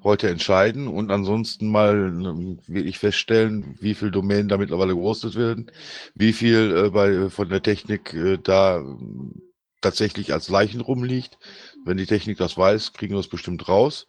heute 0.03 0.29
entscheiden 0.29 0.87
und 0.87 1.09
ansonsten 1.09 1.71
mal 1.71 1.95
ähm, 1.95 2.59
wirklich 2.67 2.99
feststellen, 2.99 3.75
wie 3.79 3.95
viel 3.95 4.11
Domänen 4.11 4.49
da 4.49 4.57
mittlerweile 4.57 4.93
gerostet 4.93 5.35
werden, 5.35 5.71
wie 6.13 6.33
viel 6.33 6.75
äh, 6.75 6.89
bei, 6.91 7.29
von 7.29 7.49
der 7.49 7.63
Technik 7.63 8.13
äh, 8.13 8.37
da 8.37 8.77
ähm, 8.77 9.41
tatsächlich 9.81 10.31
als 10.31 10.47
Leichen 10.47 10.81
rumliegt. 10.81 11.39
Wenn 11.83 11.97
die 11.97 12.05
Technik 12.05 12.37
das 12.37 12.55
weiß, 12.55 12.93
kriegen 12.93 13.13
wir 13.13 13.19
es 13.19 13.27
bestimmt 13.27 13.67
raus. 13.67 14.07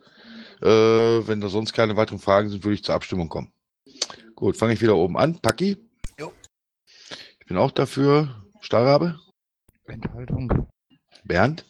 Äh, 0.61 0.69
wenn 0.69 1.41
da 1.41 1.49
sonst 1.49 1.73
keine 1.73 1.97
weiteren 1.97 2.19
Fragen 2.19 2.51
sind, 2.51 2.63
würde 2.63 2.75
ich 2.75 2.85
zur 2.85 2.95
Abstimmung 2.95 3.31
kommen. 3.31 3.53
Gut, 4.35 4.57
fange 4.57 4.75
ich 4.75 4.83
wieder 4.83 4.97
oben 4.97 5.17
an. 5.17 5.41
Paki? 5.41 5.79
Jo. 6.19 6.31
Ich 7.41 7.47
bin 7.47 7.57
auch 7.57 7.71
dafür. 7.71 8.45
Stahlrabe? 8.61 9.19
Enthaltung. 9.87 10.67
Bernd? 11.25 11.65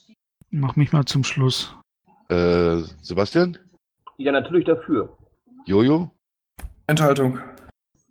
Mach 0.51 0.77
mich 0.77 0.93
mal 0.93 1.05
zum 1.05 1.25
Schluss. 1.25 1.75
Äh, 2.29 2.79
Sebastian? 3.03 3.59
Ja, 4.17 4.33
natürlich 4.33 4.65
dafür. 4.65 5.17
Jojo? 5.67 6.11
Enthaltung. 6.87 7.39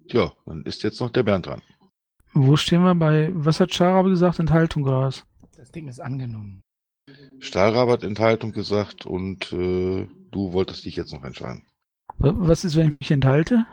Tja, 0.10 0.32
dann 0.46 0.64
ist 0.64 0.84
jetzt 0.84 1.00
noch 1.00 1.10
der 1.12 1.24
Bernd 1.24 1.46
dran. 1.46 1.62
Wo 2.34 2.56
stehen 2.58 2.84
wir 2.84 2.96
bei, 2.96 3.30
was 3.34 3.60
hat 3.60 3.74
Scharabe 3.74 4.10
gesagt, 4.10 4.40
Enthaltung 4.40 4.84
oder 4.84 5.02
was? 5.02 5.26
Das 5.56 5.72
Ding 5.72 5.88
ist 5.88 6.00
angenommen. 6.00 6.62
Stahlrabe 7.40 7.92
hat 7.94 8.04
Enthaltung 8.04 8.52
gesagt 8.54 9.06
und 9.06 9.52
äh, 9.54 10.08
du 10.32 10.54
wolltest 10.54 10.86
dich 10.86 10.96
jetzt 10.96 11.14
noch 11.14 11.24
entscheiden. 11.24 11.64
Wa- 12.18 12.34
Was 12.38 12.66
ist, 12.66 12.76
wenn 12.76 12.94
ich 12.94 13.00
mich 13.00 13.12
enthalte? 13.12 13.66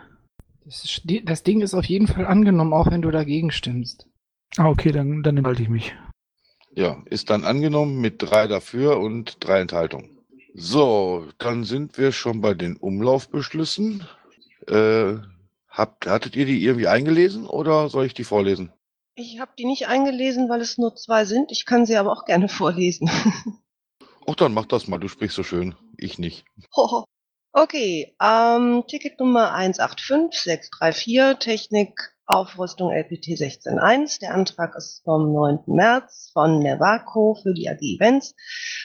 Das, 0.65 0.85
ist, 0.85 1.03
das 1.25 1.43
Ding 1.43 1.61
ist 1.63 1.75
auf 1.75 1.85
jeden 1.87 2.07
Fall 2.07 2.27
angenommen, 2.27 2.73
auch 2.73 2.91
wenn 2.91 3.03
du 3.03 3.11
dagegen 3.11 3.51
stimmst. 3.51 4.09
Ah, 4.57 4.69
okay, 4.69 4.93
dann, 4.93 5.23
dann 5.23 5.37
enthalte 5.37 5.63
ich 5.63 5.69
mich. 5.69 5.95
Ja, 6.73 7.03
ist 7.07 7.31
dann 7.31 7.45
angenommen 7.45 8.01
mit 8.01 8.23
drei 8.23 8.47
dafür 8.47 8.99
und 8.99 9.37
drei 9.41 9.61
Enthaltungen. 9.61 10.19
So, 10.55 11.27
dann 11.39 11.65
sind 11.65 11.99
wir 11.99 12.13
schon 12.13 12.41
bei 12.41 12.55
den 12.55 12.77
Umlaufbeschlüssen. 12.77 14.07
Äh, 14.69 15.15
habt, 15.69 16.07
hattet 16.07 16.37
ihr 16.37 16.47
die 16.47 16.63
irgendwie 16.63 16.89
eingelesen 16.89 17.47
oder 17.47 17.89
soll 17.89 18.07
ich 18.07 18.15
die 18.15 18.25
vorlesen? 18.25 18.73
Ich 19.15 19.41
habe 19.41 19.53
die 19.59 19.65
nicht 19.65 19.87
eingelesen, 19.89 20.49
weil 20.49 20.61
es 20.61 20.79
nur 20.79 20.95
zwei 20.95 21.25
sind. 21.25 21.51
Ich 21.53 21.67
kann 21.67 21.87
sie 21.87 21.97
aber 21.97 22.13
auch 22.13 22.25
gerne 22.25 22.49
vorlesen. 22.61 23.11
Ach, 24.27 24.35
dann 24.37 24.55
mach 24.55 24.67
das 24.67 24.87
mal, 24.87 24.99
du 24.99 25.09
sprichst 25.09 25.37
so 25.37 25.43
schön. 25.43 25.75
Ich 25.97 26.19
nicht. 26.19 26.45
Hoho. 26.75 27.05
Okay, 27.53 28.15
ähm, 28.23 28.85
Ticket 28.87 29.19
Nummer 29.19 29.53
185634, 29.55 31.39
Technik 31.39 32.15
Aufrüstung 32.27 32.93
LPT 32.93 33.31
16.1. 33.31 34.21
Der 34.21 34.35
Antrag 34.35 34.77
ist 34.77 35.03
vom 35.03 35.33
9. 35.33 35.65
März 35.67 36.31
von 36.33 36.61
Nervaco 36.61 37.37
für 37.43 37.53
die 37.53 37.69
AG 37.69 37.81
Events. 37.81 38.37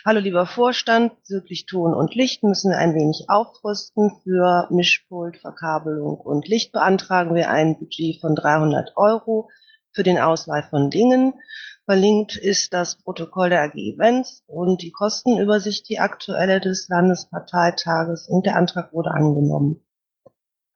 Hallo 0.04 0.20
lieber 0.20 0.48
Vorstand, 0.48 1.14
wirklich 1.30 1.68
Ton 1.68 1.94
und 1.94 2.16
Licht 2.16 2.44
müssen 2.44 2.72
wir 2.72 2.80
ein 2.80 2.96
wenig 2.96 3.26
aufrüsten. 3.28 4.20
Für 4.24 4.68
Mischpult, 4.72 5.38
Verkabelung 5.38 6.18
und 6.18 6.48
Licht 6.48 6.72
beantragen 6.72 7.36
wir 7.36 7.52
ein 7.52 7.78
Budget 7.78 8.20
von 8.20 8.36
300 8.36 8.94
Euro 8.96 9.50
für 9.92 10.02
den 10.02 10.18
Ausleih 10.18 10.64
von 10.64 10.90
Dingen. 10.90 11.36
Verlinkt 11.86 12.36
ist 12.36 12.74
das 12.74 12.96
Protokoll 12.96 13.50
der 13.50 13.62
AG 13.62 13.76
Events 13.76 14.44
und 14.48 14.82
die 14.82 14.92
Kostenübersicht, 14.92 15.88
die 15.88 16.00
aktuelle 16.00 16.60
des 16.60 16.90
Landesparteitages 16.90 18.28
und 18.28 18.48
der 18.48 18.56
Antrag 18.56 18.92
wurde 18.92 19.12
angenommen. 19.12 19.86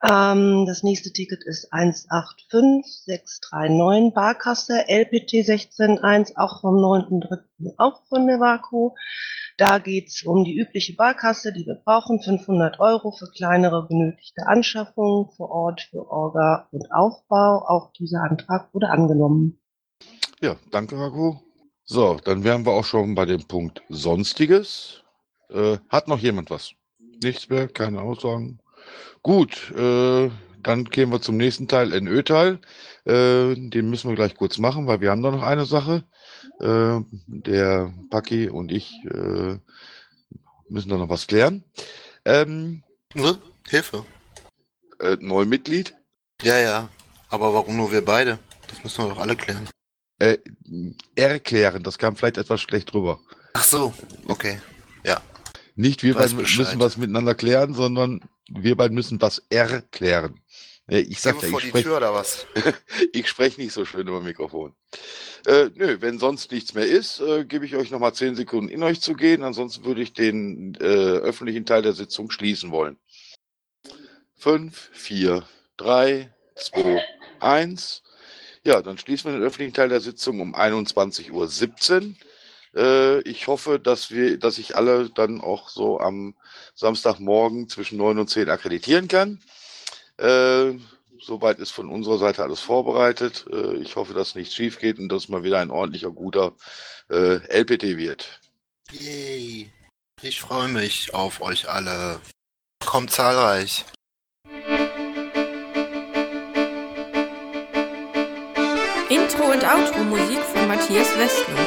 Ähm, 0.04 0.66
das 0.68 0.84
nächste 0.84 1.12
Ticket 1.12 1.44
ist 1.44 1.74
185639 1.74 4.14
Barkasse 4.14 4.88
LPT 4.88 5.50
161, 5.50 6.38
auch 6.38 6.62
vom 6.62 6.76
9.3. 6.76 7.74
auch 7.78 8.04
von 8.08 8.28
der 8.28 8.40
Vaku. 8.40 8.92
Da 9.58 9.80
geht's 9.80 10.22
um 10.24 10.44
die 10.44 10.58
übliche 10.58 10.96
Barkasse, 10.96 11.52
die 11.52 11.66
wir 11.66 11.82
brauchen, 11.84 12.22
500 12.22 12.80
Euro 12.80 13.10
für 13.12 13.32
kleinere 13.32 13.88
benötigte 13.88 14.46
Anschaffungen 14.46 15.32
vor 15.32 15.50
Ort 15.50 15.82
für 15.90 16.08
Orga 16.08 16.68
und 16.72 16.92
Aufbau. 16.92 17.66
Auch 17.68 17.92
dieser 17.94 18.22
Antrag 18.22 18.72
wurde 18.74 18.90
angenommen. 18.90 19.60
Ja, 20.42 20.56
danke, 20.72 20.98
Rako. 20.98 21.42
So, 21.86 22.20
dann 22.24 22.44
wären 22.44 22.66
wir 22.66 22.72
auch 22.72 22.86
schon 22.86 23.16
bei 23.16 23.26
dem 23.26 23.46
Punkt 23.48 23.82
Sonstiges. 23.90 25.04
Äh, 25.50 25.78
hat 25.90 26.08
noch 26.08 26.20
jemand 26.20 26.50
was? 26.50 26.72
Nichts 27.24 27.50
mehr, 27.50 27.68
keine 27.68 28.02
Aussagen. 28.02 28.60
Gut, 29.24 29.72
äh, 29.72 30.30
dann 30.62 30.86
gehen 30.86 31.12
wir 31.12 31.22
zum 31.22 31.38
nächsten 31.38 31.68
Teil, 31.68 31.90
NÖ-Teil. 32.00 32.60
Äh, 33.06 33.56
den 33.56 33.90
müssen 33.90 34.10
wir 34.10 34.16
gleich 34.16 34.36
kurz 34.36 34.58
machen, 34.60 34.88
weil 34.88 35.02
wir 35.02 35.12
haben 35.12 35.24
da 35.24 35.32
noch 35.32 35.44
eine 35.44 35.66
Sache. 35.66 36.04
Äh, 36.60 37.00
der 37.28 37.94
Paki 38.10 38.50
und 38.50 38.72
ich 38.72 38.92
äh, 39.06 39.58
müssen 40.70 40.90
da 40.90 40.98
noch 40.98 41.10
was 41.10 41.28
klären. 41.28 41.64
Ähm, 42.26 42.84
Ne? 43.16 43.40
Hilfe. 43.68 44.06
äh, 45.00 45.18
Neumitglied. 45.20 45.96
Ja, 46.44 46.58
ja. 46.60 46.90
Aber 47.30 47.54
warum 47.54 47.76
nur 47.78 47.92
wir 47.92 48.06
beide? 48.06 48.38
Das 48.68 48.84
müssen 48.84 49.04
wir 49.04 49.10
doch 49.10 49.20
alle 49.20 49.36
klären. 49.36 49.68
Äh, 50.20 50.38
erklären, 51.16 51.84
das 51.84 51.98
kam 51.98 52.16
vielleicht 52.16 52.38
etwas 52.38 52.62
schlecht 52.62 52.94
rüber. 52.94 53.20
Ach 53.54 53.64
so, 53.64 53.94
okay. 54.28 54.62
Ja. 55.04 55.22
Nicht 55.76 56.04
wir 56.04 56.14
beiden 56.14 56.36
müssen 56.36 56.80
was 56.80 56.98
miteinander 56.98 57.36
klären, 57.36 57.74
sondern 57.74 58.22
wir 58.50 58.76
beiden 58.76 58.96
müssen 58.96 59.22
was 59.22 59.42
erklären. 59.50 60.42
Ich 60.90 61.22
sag 61.22 61.36
ja, 61.36 61.44
ich 61.44 61.50
vor 61.52 61.62
die 61.62 61.68
spreche 61.68 61.88
Tür 61.88 61.98
oder 61.98 62.14
was? 62.14 62.48
ich 63.14 63.28
sprech 63.28 63.58
nicht 63.58 63.74
so 63.74 63.86
schön 63.86 64.08
über 64.08 64.22
Mikrofon. 64.22 64.74
Äh, 65.46 65.70
nö, 65.76 65.98
wenn 66.02 66.18
sonst 66.18 66.52
nichts 66.52 66.74
mehr 66.74 66.86
ist, 66.86 67.20
äh, 67.20 67.46
gebe 67.46 67.66
ich 67.66 67.76
euch 67.76 67.92
nochmal 67.92 68.14
zehn 68.14 68.36
Sekunden 68.36 68.70
in 68.70 68.82
euch 68.82 69.00
zu 69.00 69.14
gehen. 69.14 69.44
Ansonsten 69.44 69.86
würde 69.86 70.02
ich 70.02 70.14
den 70.14 70.76
äh, 70.82 70.84
öffentlichen 70.84 71.66
Teil 71.66 71.84
der 71.84 71.94
Sitzung 71.94 72.32
schließen 72.32 72.72
wollen. 72.72 72.98
Fünf, 74.36 74.90
vier, 74.92 75.44
drei, 75.78 76.34
zwei, 76.56 77.04
eins. 77.40 78.04
Ja, 78.64 78.82
dann 78.82 78.98
schließen 78.98 79.32
wir 79.32 79.40
den 79.40 79.48
öffentlichen 79.48 79.74
Teil 79.74 79.90
der 79.90 80.02
Sitzung 80.02 80.42
um 80.42 80.56
21.17 80.56 82.02
Uhr. 82.02 82.16
Äh, 82.76 83.22
ich 83.22 83.48
hoffe, 83.48 83.80
dass 83.80 84.12
wir, 84.12 84.38
dass 84.38 84.58
ich 84.58 84.76
alle 84.76 85.10
dann 85.10 85.42
auch 85.42 85.70
so 85.70 86.00
am 86.00 86.36
Samstagmorgen 86.76 87.70
zwischen 87.70 87.98
9 87.98 88.20
und 88.20 88.30
10 88.30 88.50
akkreditieren 88.50 89.08
kann. 89.08 89.42
Äh, 90.18 90.74
soweit 91.22 91.60
ist 91.60 91.72
von 91.72 91.90
unserer 91.90 92.18
Seite 92.18 92.44
alles 92.44 92.60
vorbereitet. 92.60 93.46
Äh, 93.52 93.78
ich 93.78 93.96
hoffe, 93.96 94.14
dass 94.14 94.36
nichts 94.36 94.54
schief 94.56 94.80
geht 94.80 95.00
und 95.00 95.10
dass 95.10 95.30
mal 95.30 95.44
wieder 95.44 95.60
ein 95.60 95.72
ordentlicher, 95.72 96.12
guter 96.12 96.54
äh, 97.10 97.38
LPT 97.62 97.98
wird. 97.98 98.40
Yay. 98.92 99.72
Ich 100.22 100.42
freue 100.42 100.68
mich 100.68 101.14
auf 101.14 101.42
euch 101.42 101.70
alle. 101.70 102.20
Kommt 102.86 103.12
zahlreich. 103.12 103.86
Und 109.52 109.64
Outro 109.64 110.04
Musik 110.04 110.38
von 110.54 110.68
Matthias 110.68 111.08
Westlund. 111.18 111.60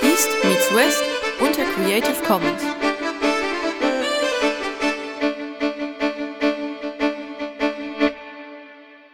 East 0.00 0.30
meets 0.42 0.74
West 0.74 1.02
unter 1.38 1.64
Creative 1.64 2.16
Commons. 2.26 2.75